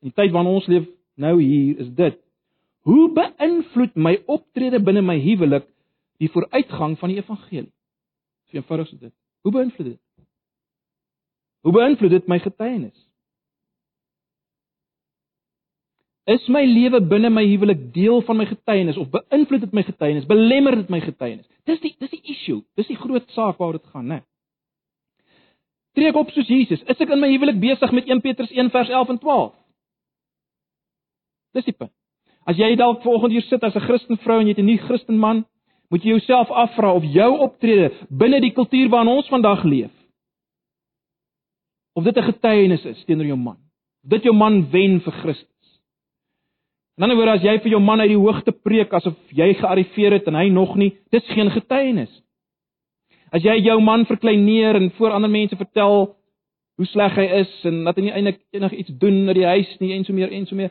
in 0.00 0.08
die 0.08 0.16
tyd 0.16 0.30
waarin 0.32 0.52
ons 0.52 0.66
leef 0.66 0.86
nou 1.14 1.40
hier 1.42 1.78
is 1.78 1.90
dit 1.94 2.18
hoe 2.86 3.12
beïnvloed 3.12 3.94
my 3.94 4.14
optrede 4.26 4.80
binne 4.82 5.02
my 5.02 5.18
huwelik 5.20 5.66
die 6.22 6.30
vooruitgang 6.30 6.98
van 6.98 7.08
die 7.08 7.18
evangelie? 7.18 7.72
So 8.48 8.56
eenvoudig 8.56 8.92
is 8.92 8.98
dit. 8.98 9.14
Hoe 9.42 9.52
beïnvloed 9.52 9.88
dit? 9.88 10.00
Hoe 11.66 11.72
beïnvloed 11.72 12.10
dit 12.10 12.28
my 12.30 12.38
getuienis 12.38 13.06
is 16.26 16.48
my 16.48 16.64
lewe 16.66 17.00
binne 17.00 17.30
my 17.30 17.44
huwelik 17.46 17.92
deel 17.94 18.22
van 18.22 18.36
my 18.36 18.46
getuienis 18.46 18.96
of 18.96 19.10
beïnvloed 19.10 19.66
dit 19.66 19.72
my 19.72 19.82
getuienis 19.82 20.26
belemmer 20.26 20.76
dit 20.76 20.88
my 20.90 21.00
getuienis 21.00 21.46
dis 21.64 21.80
die 21.80 21.94
dis 21.98 22.10
die 22.10 22.24
issue 22.34 22.62
dis 22.76 22.88
die 22.90 22.98
groot 23.02 23.30
saak 23.30 23.58
waaroor 23.58 23.78
dit 23.80 23.92
gaan 23.92 24.08
né 24.14 24.22
Tree 25.96 26.10
ek 26.12 26.16
op 26.20 26.28
soos 26.34 26.48
Jesus? 26.52 26.82
Is 26.84 26.98
ek 27.00 27.08
in 27.08 27.22
my 27.22 27.30
huwelik 27.32 27.56
besig 27.56 27.92
met 27.96 28.08
1 28.10 28.20
Petrus 28.20 28.50
1 28.52 28.68
vers 28.74 28.90
11 28.92 29.14
en 29.14 29.18
12? 29.22 29.52
Dis 31.56 31.64
die 31.70 31.72
punt. 31.72 31.92
As 32.46 32.58
jy 32.60 32.68
dalk 32.76 33.00
volgende 33.02 33.38
hier 33.38 33.46
sit 33.48 33.64
as 33.64 33.74
'n 33.74 33.86
Christen 33.86 34.18
vrou 34.20 34.36
en 34.40 34.46
jy 34.46 34.52
het 34.52 34.60
'n 34.60 34.68
nuwe 34.68 34.84
Christen 34.84 35.18
man, 35.18 35.46
moet 35.88 36.02
jy 36.04 36.10
jouself 36.10 36.50
afvra 36.50 36.92
of 36.92 37.04
jou 37.04 37.38
optrede 37.38 37.90
binne 38.10 38.40
die 38.40 38.52
kultuur 38.52 38.88
waarin 38.90 39.16
ons 39.16 39.28
vandag 39.28 39.64
leef 39.64 39.92
of 41.94 42.04
dit 42.04 42.16
'n 42.16 42.22
getuienis 42.22 42.84
is 42.84 43.04
teenoor 43.04 43.26
jou 43.26 43.38
man. 43.38 43.56
Of 44.04 44.10
dit 44.10 44.22
jou 44.22 44.34
man 44.34 44.70
wen 44.70 45.00
vir 45.00 45.12
Christus. 45.12 45.55
In 46.96 47.02
'n 47.04 47.10
ander 47.10 47.16
woord, 47.16 47.28
as 47.36 47.42
jy 47.42 47.58
vir 47.58 47.70
jou 47.70 47.80
man 47.80 48.00
uit 48.00 48.08
die 48.08 48.16
hoogte 48.16 48.52
preek 48.52 48.92
asof 48.92 49.14
jy 49.30 49.54
gearriveer 49.54 50.12
het 50.12 50.26
en 50.26 50.34
hy 50.34 50.48
nog 50.48 50.76
nie, 50.76 50.96
dis 51.10 51.26
geen 51.28 51.50
getuienis. 51.50 52.22
As 53.32 53.42
jy 53.42 53.56
jou 53.60 53.80
man 53.80 54.06
verkleineer 54.06 54.76
en 54.76 54.90
voor 54.90 55.10
ander 55.10 55.30
mense 55.30 55.56
vertel 55.56 56.16
hoe 56.76 56.86
sleg 56.86 57.14
hy 57.16 57.26
is 57.40 57.64
en 57.64 57.84
dat 57.84 57.96
hy 57.96 58.02
nie 58.02 58.12
eintlik 58.12 58.40
enigiets 58.52 58.98
doen 58.98 59.28
in 59.28 59.34
die 59.34 59.44
huis 59.44 59.80
nie 59.80 59.92
en 59.92 60.04
so 60.04 60.12
meer 60.12 60.32
en 60.32 60.46
so 60.46 60.56
meer, 60.56 60.70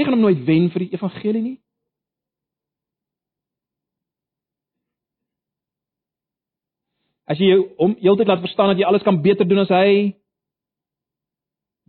Jy 0.00 0.06
gaan 0.06 0.16
hom 0.16 0.22
nooit 0.24 0.46
wen 0.48 0.70
vir 0.72 0.86
die 0.86 0.94
evangelie 0.96 1.42
nie. 1.44 1.56
As 7.30 7.38
jy 7.38 7.58
hom 7.78 7.92
heeltyd 8.00 8.30
laat 8.30 8.40
verstaan 8.42 8.72
dat 8.72 8.80
jy 8.80 8.86
alles 8.88 9.04
kan 9.06 9.20
beter 9.22 9.44
doen 9.44 9.60
as 9.62 9.72
hy 9.74 10.14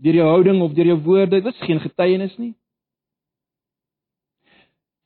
deur 0.01 0.17
jou 0.17 0.27
houding 0.27 0.59
of 0.65 0.75
deur 0.75 0.91
jou 0.91 0.97
woorde, 1.05 1.39
dit 1.39 1.47
is 1.53 1.63
geen 1.63 1.79
getuienis 1.79 2.35
nie. 2.41 2.51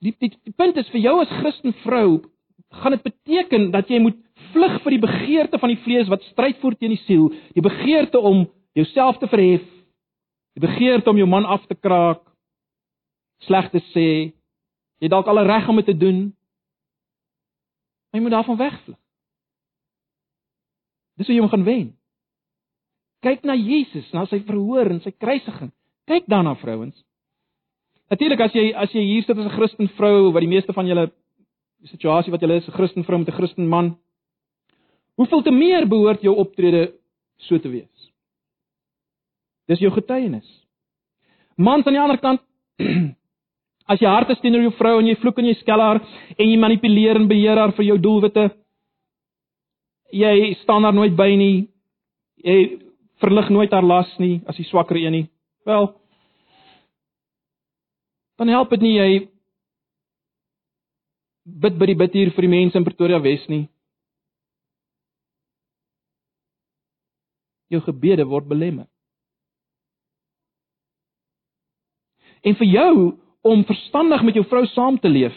Die, 0.05 0.13
die 0.21 0.29
die 0.45 0.53
punt 0.53 0.77
is 0.77 0.89
vir 0.93 1.01
jou 1.01 1.15
as 1.23 1.31
Christen 1.39 1.73
vrou, 1.81 2.21
gaan 2.81 2.93
dit 2.93 3.05
beteken 3.05 3.71
dat 3.73 3.89
jy 3.89 3.97
moet 4.03 4.17
vlug 4.53 4.77
vir 4.83 4.93
die 4.95 5.01
begeerte 5.01 5.59
van 5.61 5.71
die 5.71 5.81
vlees 5.81 6.11
wat 6.11 6.25
stryd 6.29 6.59
voer 6.61 6.75
teen 6.77 6.93
die 6.93 7.01
siel, 7.07 7.31
die 7.55 7.63
begeerte 7.65 8.21
om 8.21 8.45
jouself 8.77 9.17
te 9.17 9.29
verhef, 9.31 9.65
die 10.55 10.63
begeerte 10.63 11.09
om 11.09 11.17
jou 11.17 11.27
man 11.29 11.47
af 11.49 11.65
te 11.65 11.75
kraak, 11.75 12.21
sleg 13.47 13.71
te 13.73 13.81
sê, 13.93 14.09
jy 15.01 15.11
dalk 15.11 15.27
al 15.31 15.41
reg 15.47 15.69
om 15.71 15.81
dit 15.81 15.89
te 15.89 15.97
doen. 15.97 16.21
Jy 18.15 18.21
moet 18.23 18.35
daarvan 18.37 18.61
wegvlug. 18.61 18.99
Dis 21.19 21.27
hoe 21.27 21.35
jy 21.35 21.41
hom 21.43 21.51
gaan 21.51 21.65
wen. 21.67 21.89
Kyk 23.25 23.43
na 23.47 23.55
Jesus, 23.57 24.07
na 24.13 24.25
sy 24.29 24.41
verhoor 24.45 24.91
en 24.91 25.01
sy 25.03 25.11
kruisiging. 25.15 25.71
Kyk 26.07 26.27
daarna 26.31 26.53
vrouens. 26.59 26.95
Natuurlik 28.09 28.41
as 28.45 28.53
jy 28.53 28.71
as 28.73 28.91
jy 28.93 29.01
hier 29.01 29.23
sit 29.23 29.37
as 29.37 29.45
'n 29.45 29.57
Christen 29.57 29.89
vrou 29.97 30.31
wat 30.31 30.41
die 30.41 30.49
meeste 30.49 30.73
van 30.73 30.87
julle 30.87 31.11
situasie 31.83 32.31
wat 32.31 32.41
julle 32.41 32.57
is 32.57 32.67
'n 32.67 32.71
Christen 32.71 33.03
vrou 33.03 33.17
met 33.19 33.27
'n 33.27 33.37
Christen 33.37 33.67
man, 33.67 33.97
hoeveel 35.17 35.41
te 35.41 35.51
meer 35.51 35.87
behoort 35.87 36.21
jou 36.21 36.35
optrede 36.35 36.93
so 37.37 37.57
te 37.57 37.69
wees? 37.69 38.11
Dis 39.67 39.79
jou 39.79 39.91
getuienis. 39.91 40.67
Mans 41.57 41.85
aan 41.85 41.93
die 41.93 42.01
ander 42.01 42.17
kant 42.17 42.41
As 43.85 44.01
jy 44.01 44.09
hard 44.09 44.31
is 44.33 44.39
teenoor 44.41 44.63
jou 44.65 44.73
vrou 44.79 44.95
en 44.97 45.05
jy 45.05 45.15
vloek 45.21 45.39
en 45.39 45.45
jy 45.45 45.53
skel 45.59 45.81
haar 45.81 45.99
en 46.01 46.47
jy 46.47 46.55
manipuleer 46.57 47.19
en 47.19 47.27
beheer 47.29 47.59
haar 47.61 47.73
vir 47.77 47.85
jou 47.85 47.97
doelwitte, 48.01 48.47
jy 50.09 50.55
staan 50.63 50.87
daar 50.87 50.95
nooit 50.97 51.13
by 51.17 51.27
nie. 51.37 51.67
Jy 52.41 52.79
verlig 53.21 53.51
nooit 53.53 53.73
haar 53.73 53.85
las 53.85 54.09
nie 54.21 54.39
as 54.49 54.57
die 54.57 54.65
swakker 54.65 54.97
een 54.97 55.13
nie. 55.13 55.27
Wel, 55.69 55.91
dan 58.35 58.51
help 58.51 58.69
dit 58.75 58.83
nie 58.83 58.95
jy 58.95 59.09
bid 61.45 61.77
by 61.79 61.87
die 61.91 61.97
bidhuur 61.99 62.33
vir 62.35 62.47
die 62.47 62.51
mense 62.51 62.77
in 62.77 62.85
Pretoria 62.87 63.19
Wes 63.21 63.43
nie. 63.51 63.65
Jou 67.71 67.81
gebede 67.85 68.25
word 68.29 68.47
belemmer. 68.49 68.87
En 72.45 72.57
vir 72.57 72.69
jou 72.69 72.95
om 73.45 73.65
verstandig 73.65 74.23
met 74.25 74.37
jou 74.37 74.45
vrou 74.49 74.65
saam 74.73 74.97
te 75.01 75.09
leef 75.09 75.35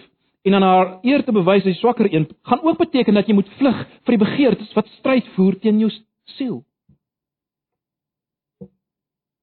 en 0.48 0.54
aan 0.56 0.64
haar 0.64 0.90
eer 1.04 1.24
te 1.24 1.32
bewys 1.32 1.64
die 1.66 1.76
swakker 1.76 2.08
een, 2.12 2.28
gaan 2.48 2.62
ook 2.64 2.78
beteken 2.80 3.14
dat 3.14 3.28
jy 3.28 3.36
moet 3.36 3.48
vlug 3.60 3.80
vir 4.06 4.14
die 4.14 4.24
begeertes 4.24 4.72
wat 4.76 4.88
stryd 4.96 5.28
voer 5.36 5.58
teen 5.60 5.80
jou 5.82 5.90
siel. 6.36 6.60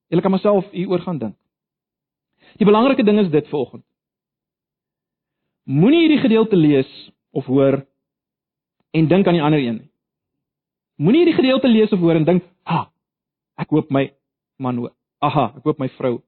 Jy 0.09 0.21
kan 0.21 0.33
myself 0.33 0.69
hieroor 0.73 1.03
gaan 1.05 1.19
dink. 1.21 1.37
Die 2.59 2.67
belangrike 2.67 3.03
ding 3.03 3.19
is 3.19 3.31
dit 3.31 3.47
volgende. 3.51 3.85
Moenie 5.65 6.05
hierdie 6.05 6.21
gedeelte 6.21 6.55
lees 6.55 6.91
of 7.31 7.45
hoor 7.45 7.81
en 8.95 9.07
dink 9.07 9.27
aan 9.27 9.37
die 9.37 9.43
ander 9.43 9.59
een 9.59 9.79
nie. 9.81 9.89
Moenie 11.01 11.25
hierdie 11.25 11.39
gedeelte 11.41 11.67
lees 11.67 11.91
of 11.91 11.99
hoor 11.99 12.15
en 12.15 12.25
dink, 12.25 12.43
"Ha, 12.63 12.91
ek 13.57 13.69
hoop 13.69 13.91
my 13.91 14.13
man 14.57 14.77
hoor. 14.77 14.93
Aha, 15.19 15.53
ek 15.57 15.63
hoop 15.63 15.79
my 15.79 15.89
vrou 15.97 16.21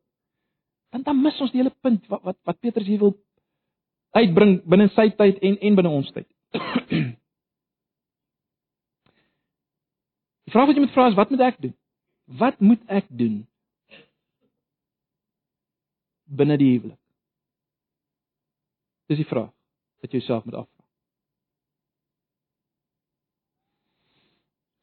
dan 0.89 1.03
dan 1.03 1.21
mis 1.21 1.41
ons 1.41 1.51
die 1.51 1.61
hele 1.61 1.73
punt 1.81 2.05
wat 2.11 2.23
wat, 2.23 2.37
wat 2.47 2.59
Petrus 2.59 2.87
hier 2.87 3.01
wil 3.01 3.15
uitbring 4.17 4.61
binne 4.69 4.87
sy 4.95 5.09
tyd 5.19 5.41
en 5.45 5.57
en 5.59 5.75
binne 5.79 5.91
ons 5.91 6.11
tyd. 6.15 6.27
Die 10.47 10.53
vraag 10.55 10.69
wat 10.69 10.77
jy 10.77 10.85
moet 10.85 10.95
vra 10.95 11.09
is 11.11 11.17
wat 11.19 11.31
moet 11.33 11.43
ek 11.43 11.57
doen? 11.59 11.75
Wat 12.39 12.61
moet 12.63 12.83
ek 12.87 13.09
doen 13.11 13.41
binne 16.27 16.57
die 16.57 16.71
huwelik? 16.77 16.99
Dis 19.07 19.21
die 19.21 19.29
vraag 19.29 19.53
wat 20.01 20.11
jy 20.11 20.19
jouself 20.19 20.45
moet 20.45 20.59
afvra. 20.61 20.83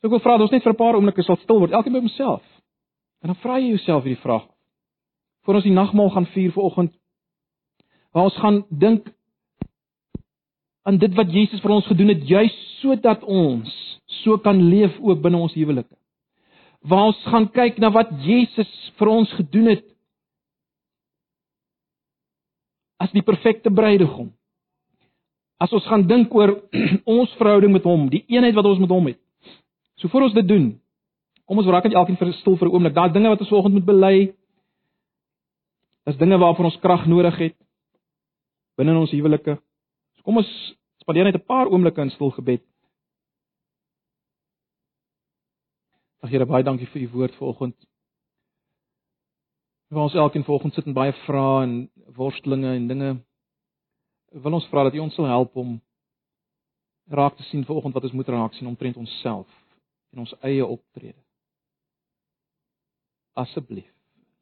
So 0.01 0.09
ek 0.09 0.15
wil 0.17 0.25
vra 0.25 0.37
dat 0.37 0.49
ons 0.49 0.53
net 0.57 0.65
vir 0.65 0.73
'n 0.73 0.83
paar 0.83 0.97
oomblikke 0.97 1.23
sal 1.23 1.37
stil 1.37 1.61
word, 1.61 1.73
elkeen 1.73 1.93
by 1.93 2.01
homself. 2.01 2.43
En 3.23 3.33
dan 3.33 3.41
vra 3.41 3.59
jy 3.59 3.69
jouself 3.69 4.05
hierdie 4.05 4.23
vraag: 4.23 4.49
voor 5.45 5.55
ons 5.55 5.65
die 5.65 5.73
nagmaal 5.73 6.11
gaan 6.11 6.27
vier 6.27 6.53
vanoggend 6.53 6.93
waar 8.15 8.29
ons 8.31 8.37
gaan 8.39 8.65
dink 8.71 9.09
aan 10.83 10.99
dit 10.99 11.15
wat 11.15 11.33
Jesus 11.33 11.61
vir 11.61 11.71
ons 11.71 11.87
gedoen 11.87 12.13
het 12.13 12.23
juis 12.29 12.55
sodat 12.81 13.25
ons 13.25 13.73
so 14.23 14.39
kan 14.39 14.61
leef 14.71 14.95
ook 15.01 15.23
binne 15.23 15.41
ons 15.41 15.57
huwelike. 15.57 15.97
Waar 16.85 17.11
ons 17.11 17.23
gaan 17.27 17.49
kyk 17.51 17.81
na 17.83 17.91
wat 17.91 18.13
Jesus 18.23 18.71
vir 18.99 19.11
ons 19.11 19.33
gedoen 19.33 19.73
het 19.73 19.85
as 23.05 23.13
die 23.13 23.25
perfekte 23.25 23.71
bruidegom. 23.71 24.31
As 25.61 25.73
ons 25.77 25.85
gaan 25.89 26.07
dink 26.09 26.33
oor 26.35 26.57
ons 27.17 27.35
verhouding 27.41 27.73
met 27.75 27.85
hom, 27.89 28.09
die 28.13 28.25
eenheid 28.33 28.57
wat 28.57 28.69
ons 28.71 28.81
met 28.83 28.93
hom 28.93 29.13
het. 29.13 29.21
So 30.01 30.09
voor 30.13 30.29
ons 30.29 30.37
dit 30.37 30.49
doen, 30.49 30.73
kom 31.45 31.61
ons 31.61 31.69
raak 31.71 31.87
net 31.87 31.97
elkeen 31.99 32.19
vir 32.21 32.33
'n 32.33 32.41
stil 32.41 32.57
vir 32.57 32.69
'n 32.69 32.75
oomblik. 32.75 32.95
Daar's 32.95 33.13
dinge 33.13 33.29
wat 33.29 33.41
ons 33.41 33.53
vanoggend 33.53 33.75
moet 33.75 33.91
bely. 33.93 34.17
Daar's 36.05 36.19
dinge 36.19 36.39
waarvoor 36.39 36.65
ons 36.65 36.81
krag 36.81 37.07
nodig 37.07 37.37
het 37.39 37.57
binne 38.77 38.91
in 38.91 38.99
ons 38.99 39.13
huwelike. 39.15 39.59
So 40.17 40.23
kom 40.27 40.41
ons 40.43 40.51
spandeer 41.03 41.25
net 41.25 41.37
'n 41.37 41.47
paar 41.47 41.71
oomblikke 41.71 42.03
in 42.03 42.11
stil 42.11 42.31
gebed. 42.31 42.63
Ag 46.23 46.31
Here, 46.31 46.47
baie 46.47 46.65
dankie 46.65 46.87
vir 46.87 47.03
u 47.03 47.09
woord 47.09 47.35
vanoggend. 47.35 47.77
Ons 49.93 50.15
elkeen 50.15 50.45
vanoggend 50.45 50.75
sit 50.75 50.87
en 50.87 50.93
baie 50.93 51.13
vrae 51.13 51.63
en 51.63 51.91
worstelinge 52.17 52.75
en 52.77 52.89
dinge 52.89 53.11
wil 54.35 54.53
ons 54.59 54.67
vra 54.69 54.83
dat 54.83 54.95
u 54.95 54.99
ons 54.99 55.15
sal 55.15 55.29
help 55.31 55.57
om 55.57 55.77
raak 57.07 57.37
te 57.37 57.43
sien 57.43 57.65
vanoggend 57.65 57.95
wat 57.95 58.03
ons 58.09 58.13
moet 58.13 58.29
raak 58.29 58.55
sien 58.55 58.69
omtrent 58.69 58.97
onsself 58.97 59.49
en 60.13 60.23
ons 60.25 60.35
eie 60.47 60.67
optrede. 60.67 61.19
Asseblief. 63.35 63.91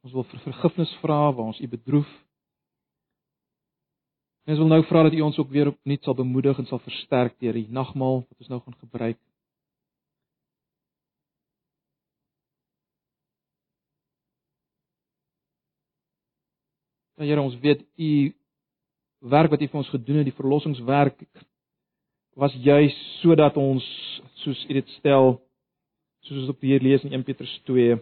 Ons 0.03 0.13
wil 0.13 0.25
vir 0.29 0.41
vergifnis 0.43 0.91
vra 1.01 1.31
waar 1.31 1.49
ons 1.49 1.59
u 1.59 1.67
bedroef. 1.67 2.09
En 4.43 4.53
ons 4.53 4.61
wil 4.61 4.69
nou 4.69 4.81
vra 4.85 5.03
dat 5.07 5.15
u 5.15 5.21
ons 5.25 5.37
ook 5.39 5.49
weer 5.49 5.71
opnuut 5.71 6.03
sal 6.03 6.17
bemoedig 6.19 6.59
en 6.59 6.67
sal 6.69 6.81
versterk 6.83 7.37
deur 7.39 7.57
die 7.57 7.69
nagmaal 7.71 8.21
wat 8.27 8.43
ons 8.43 8.51
nou 8.51 8.59
gaan 8.65 8.77
gebruik. 8.81 9.19
Ja 17.23 17.29
Here, 17.29 17.41
ons 17.41 17.59
weet 17.63 17.83
u 17.95 18.33
werk 19.31 19.51
wat 19.51 19.61
u 19.61 19.67
vir 19.67 19.79
ons 19.79 19.91
gedoen 19.93 20.19
het, 20.19 20.27
die 20.27 20.35
verlossingswerk 20.35 21.21
was 22.35 22.55
juis 22.65 22.95
sodat 23.21 23.55
ons 23.57 23.85
soos 24.41 24.63
u 24.67 24.73
dit 24.73 24.89
stel 24.97 25.37
soos 26.25 26.41
ons 26.41 26.51
op 26.51 26.65
hier 26.65 26.83
lees 26.83 27.05
in 27.05 27.13
1 27.15 27.23
Petrus 27.27 27.53
2 27.69 27.95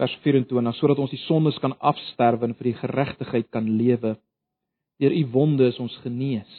vers 0.00 0.16
24 0.26 0.76
sodat 0.76 1.00
ons 1.00 1.14
die 1.14 1.22
sondes 1.24 1.60
kan 1.62 1.76
afsterwe 1.92 2.48
en 2.48 2.56
vir 2.58 2.70
die 2.70 2.78
geregtigheid 2.82 3.48
kan 3.52 3.68
lewe. 3.78 4.16
Deur 5.00 5.16
u 5.16 5.24
wonde 5.32 5.68
is 5.68 5.80
ons 5.80 5.96
genees. 6.04 6.52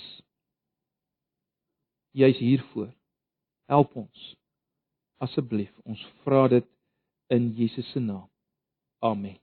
Juis 2.18 2.42
hiervoor. 2.42 2.90
Help 3.70 3.94
ons 3.98 4.28
asseblief. 5.22 5.72
Ons 5.86 6.02
vra 6.26 6.48
dit 6.50 6.66
in 7.34 7.52
Jesus 7.58 7.88
se 7.94 8.02
naam. 8.02 8.28
Amen. 9.02 9.38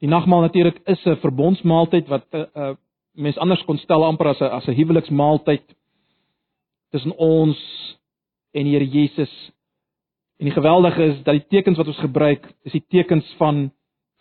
Die 0.00 0.08
nagmaal 0.08 0.40
natuurlik 0.40 0.80
is 0.84 1.04
'n 1.04 1.20
verbondsmaaltyd 1.20 2.08
wat 2.08 2.26
'n 2.32 2.36
uh, 2.36 2.42
eh, 2.42 2.68
eh, 2.68 2.76
mens 3.12 3.38
anders 3.38 3.64
kon 3.64 3.78
stel 3.78 4.04
amper 4.04 4.26
as 4.26 4.40
'n 4.40 4.44
as 4.44 4.66
'n 4.66 4.74
huweliksmaaltyd 4.74 5.76
tussen 6.90 7.16
ons 7.16 7.58
en 8.52 8.64
die 8.64 8.72
Here 8.72 8.88
Jesus. 8.88 9.52
En 10.38 10.46
die 10.46 10.54
geweldige 10.54 11.02
is 11.02 11.22
dat 11.22 11.34
die 11.34 11.46
tekens 11.48 11.76
wat 11.76 11.86
ons 11.86 11.98
gebruik, 11.98 12.54
is 12.64 12.72
die 12.72 12.84
tekens 12.88 13.34
van 13.36 13.70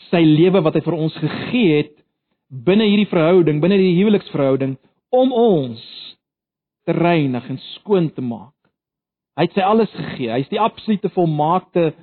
sy 0.10 0.22
lewe 0.24 0.62
wat 0.62 0.74
hy 0.74 0.82
vir 0.82 0.94
ons 0.94 1.16
gegee 1.16 1.78
het 1.78 1.96
binne 2.50 2.84
hierdie 2.84 3.10
verhouding, 3.10 3.62
binne 3.62 3.78
die 3.78 3.96
huweliksverhouding 4.00 4.78
om 5.10 5.34
ons 5.34 5.82
te 6.86 6.92
reinig 6.92 7.50
en 7.50 7.58
skoon 7.58 8.10
te 8.14 8.22
maak. 8.22 8.54
Hy 9.38 9.46
het 9.48 9.56
sy 9.56 9.62
alles 9.64 9.92
gegee. 9.96 10.32
Hy 10.34 10.40
is 10.44 10.52
die 10.52 10.60
absolute 10.60 11.10
volmaakte 11.16 11.94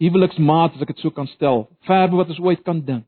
huweliksmaat 0.00 0.76
as 0.76 0.82
ek 0.84 0.94
dit 0.94 1.02
so 1.04 1.12
kan 1.14 1.28
stel, 1.34 1.66
verbe 1.88 2.16
wat 2.16 2.30
ons 2.32 2.40
ooit 2.40 2.62
kan 2.64 2.80
dink. 2.84 3.06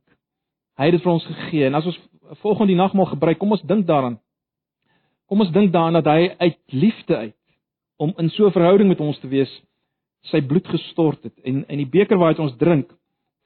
Hy 0.79 0.89
het 0.89 0.97
dit 0.97 1.05
vir 1.05 1.13
ons 1.13 1.27
gegee 1.29 1.69
en 1.69 1.79
as 1.79 1.89
ons 1.89 1.99
volgende 2.43 2.73
die 2.73 2.81
nagmaal 2.81 3.11
gebruik, 3.13 3.39
kom 3.41 3.53
ons 3.57 3.65
dink 3.69 3.87
daaraan. 3.89 4.19
Kom 5.29 5.41
ons 5.45 5.53
dink 5.53 5.73
daaraan 5.73 6.01
dat 6.01 6.11
hy 6.13 6.33
uit 6.39 6.59
liefde 6.73 7.17
uit 7.17 7.39
om 8.03 8.13
in 8.19 8.31
so 8.31 8.47
'n 8.47 8.53
verhouding 8.53 8.89
met 8.89 9.01
ons 9.01 9.19
te 9.21 9.29
wees, 9.29 9.51
sy 10.31 10.41
bloed 10.41 10.67
gestort 10.67 11.23
het 11.23 11.35
en 11.45 11.65
en 11.69 11.79
die 11.79 11.89
beker 11.89 12.19
waaruit 12.19 12.39
ons 12.39 12.57
drink 12.57 12.93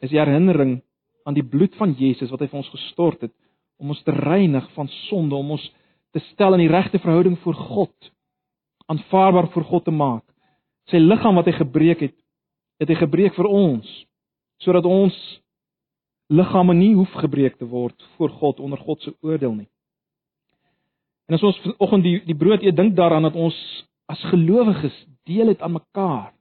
is 0.01 0.11
die 0.11 0.19
herinnering 0.19 0.83
aan 1.25 1.35
die 1.35 1.45
bloed 1.45 1.75
van 1.77 1.95
Jesus 1.99 2.31
wat 2.31 2.41
hy 2.41 2.47
vir 2.47 2.59
ons 2.59 2.75
gestort 2.75 3.21
het 3.21 3.33
om 3.79 3.91
ons 3.93 4.03
te 4.03 4.13
reinig 4.13 4.71
van 4.73 4.89
sonde, 4.89 5.35
om 5.35 5.51
ons 5.51 5.73
te 6.13 6.21
stel 6.33 6.55
in 6.57 6.65
die 6.65 6.73
regte 6.73 6.99
verhouding 6.99 7.37
voor 7.43 7.55
God, 7.55 8.13
aanvaarbaar 8.89 9.51
voor 9.53 9.65
God 9.65 9.85
te 9.85 9.91
maak. 9.91 10.25
Sy 10.89 10.97
liggaam 11.03 11.37
wat 11.37 11.47
hy 11.51 11.57
gebreek 11.59 12.01
het 12.07 12.15
het 12.79 12.89
hy 12.89 12.95
gebreek 12.95 13.35
vir 13.35 13.49
ons 13.49 13.89
sodat 14.63 14.85
ons 14.89 15.17
liggame 16.33 16.75
nie 16.75 16.95
hoef 16.97 17.13
gebreek 17.21 17.59
te 17.59 17.67
word 17.69 17.97
voor 18.17 18.33
God 18.41 18.61
onder 18.61 18.79
God 18.79 19.03
se 19.03 19.13
oordeel 19.23 19.55
nie. 19.55 19.69
En 21.27 21.35
as 21.35 21.43
ons 21.43 21.59
vanoggend 21.65 22.07
die 22.07 22.17
die 22.27 22.39
brood 22.39 22.63
eet, 22.63 22.77
dink 22.77 22.97
daaraan 22.97 23.27
dat 23.27 23.37
ons 23.39 23.57
as 24.11 24.23
gelowiges 24.31 24.97
deel 25.27 25.51
het 25.51 25.63
aan 25.63 25.75
mekaar. 25.75 26.33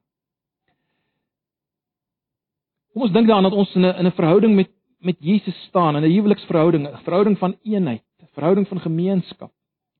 Kom 2.94 3.06
ons 3.08 3.14
dink 3.14 3.28
daaraan 3.28 3.50
dat 3.50 3.58
ons 3.58 3.76
in 3.76 3.86
'n 3.86 3.96
in 4.00 4.06
'n 4.08 4.18
verhouding 4.20 4.56
met 4.56 4.72
met 5.00 5.18
Jesus 5.20 5.58
staan, 5.68 5.96
in 5.96 6.04
'n 6.04 6.12
huweliksverhouding, 6.12 6.88
'n 6.88 7.04
verhouding 7.04 7.38
van 7.38 7.58
eenheid, 7.64 8.04
'n 8.22 8.34
verhouding 8.34 8.68
van 8.68 8.80
gemeenskap 8.80 9.52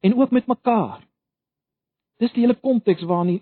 en 0.02 0.16
ook 0.16 0.32
met 0.32 0.48
mekaar. 0.48 1.02
Dis 2.18 2.32
die 2.32 2.42
hele 2.42 2.60
konteks 2.60 3.02
waarin 3.04 3.42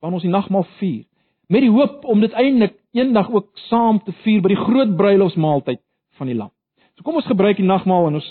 waarin 0.00 0.18
ons 0.18 0.22
die 0.22 0.32
nagmaal 0.32 0.64
vier 0.78 1.04
met 1.50 1.64
die 1.66 1.72
hoop 1.72 2.04
om 2.06 2.22
dit 2.22 2.32
eintlik 2.38 2.76
eendag 2.94 3.30
ook 3.30 3.50
saam 3.68 3.98
te 4.04 4.14
vier 4.22 4.42
by 4.42 4.52
die 4.52 4.62
groot 4.62 4.96
bruilofsmaaltyd 4.96 5.82
van 6.18 6.30
die 6.30 6.38
Lam. 6.38 6.52
So 6.94 7.02
kom 7.06 7.18
ons 7.18 7.28
gebruik 7.28 7.58
die 7.58 7.66
nagmaal 7.66 8.10
en 8.10 8.20
ons 8.20 8.30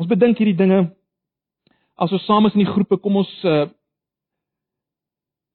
ons 0.00 0.08
bedink 0.08 0.38
hierdie 0.38 0.56
dinge 0.56 0.86
as 2.00 2.12
ons 2.16 2.24
saam 2.24 2.48
is 2.48 2.56
in 2.56 2.64
die 2.64 2.72
groepe, 2.72 2.98
kom 3.02 3.20
ons 3.22 3.30
uh 3.44 3.68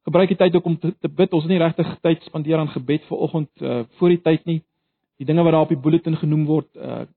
gebruik 0.05 0.29
die 0.29 0.37
tyd 0.37 0.53
ook 0.53 0.67
om 0.69 0.75
te, 0.77 0.91
te 1.01 1.09
bid. 1.09 1.31
Ons 1.33 1.47
het 1.47 1.49
nie 1.49 1.57
regtig 1.57 1.87
tyd 2.05 2.25
spandeer 2.27 2.59
aan 2.61 2.69
gebed 2.69 3.07
vir 3.07 3.21
oggend 3.25 3.63
uh 3.65 3.79
voor 3.97 4.13
die 4.13 4.21
tyd 4.21 4.43
nie. 4.45 4.59
Die 5.17 5.25
dinge 5.25 5.41
wat 5.41 5.55
daar 5.55 5.65
op 5.65 5.71
die 5.73 5.81
bulletin 5.81 6.17
genoem 6.21 6.43
word, 6.45 6.69
uh 6.77 7.07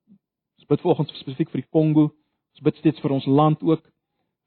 ons 0.57 0.71
bid 0.71 0.81
vir 0.81 0.93
oggend 0.95 1.13
spesifiek 1.13 1.53
vir 1.53 1.61
die 1.61 1.69
Kongo. 1.69 2.07
Ons 2.57 2.65
bid 2.65 2.81
steeds 2.81 3.05
vir 3.05 3.13
ons 3.19 3.29
land 3.29 3.61
ook. 3.61 3.85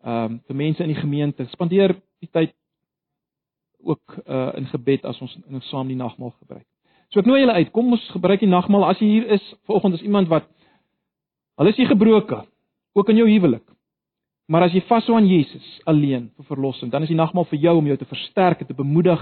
Ehm 0.02 0.39
uh, 0.39 0.39
vir 0.47 0.58
mense 0.64 0.82
in 0.82 0.89
die 0.89 0.97
gemeente. 0.97 1.45
Spandeer 1.54 1.93
die 2.24 2.32
tyd 2.34 2.56
ook 3.84 4.18
uh 4.26 4.52
in 4.58 4.68
gebed 4.72 5.06
as 5.06 5.22
ons 5.22 5.38
in 5.50 5.62
saam 5.70 5.88
die 5.88 5.98
nagmaal 5.98 6.34
gebruik. 6.40 6.68
So 7.12 7.20
ek 7.20 7.28
nooi 7.28 7.42
julle 7.42 7.58
uit, 7.60 7.72
kom 7.76 7.92
ons 7.92 8.08
gebruik 8.14 8.40
die 8.40 8.50
nagmaal 8.50 8.88
as 8.88 9.00
jy 9.04 9.08
hier 9.08 9.28
is 9.36 9.44
vanoggend 9.68 10.00
as 10.00 10.06
iemand 10.06 10.30
wat 10.32 10.48
al 11.60 11.68
is 11.68 11.78
jy 11.78 11.86
gebroke, 11.90 12.46
ook 12.96 13.10
in 13.10 13.20
jou 13.20 13.28
huwelik. 13.28 13.66
Maar 14.52 14.68
as 14.68 14.74
jy 14.76 14.82
vashou 14.88 15.16
aan 15.16 15.28
Jesus 15.28 15.68
alleen 15.88 16.30
vir 16.36 16.48
verlossing, 16.48 16.92
dan 16.92 17.04
is 17.04 17.12
die 17.12 17.20
nagmaal 17.20 17.46
vir 17.52 17.60
jou 17.68 17.78
om 17.80 17.88
jou 17.88 17.98
te 18.00 18.08
versterk 18.10 18.66
te 18.68 18.76
bemoedig 18.76 19.22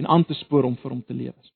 en 0.00 0.06
aan 0.06 0.24
te 0.24 0.36
spoor 0.38 0.64
om 0.68 0.76
vir 0.80 0.94
hom 0.94 1.02
te 1.02 1.16
lewe. 1.16 1.50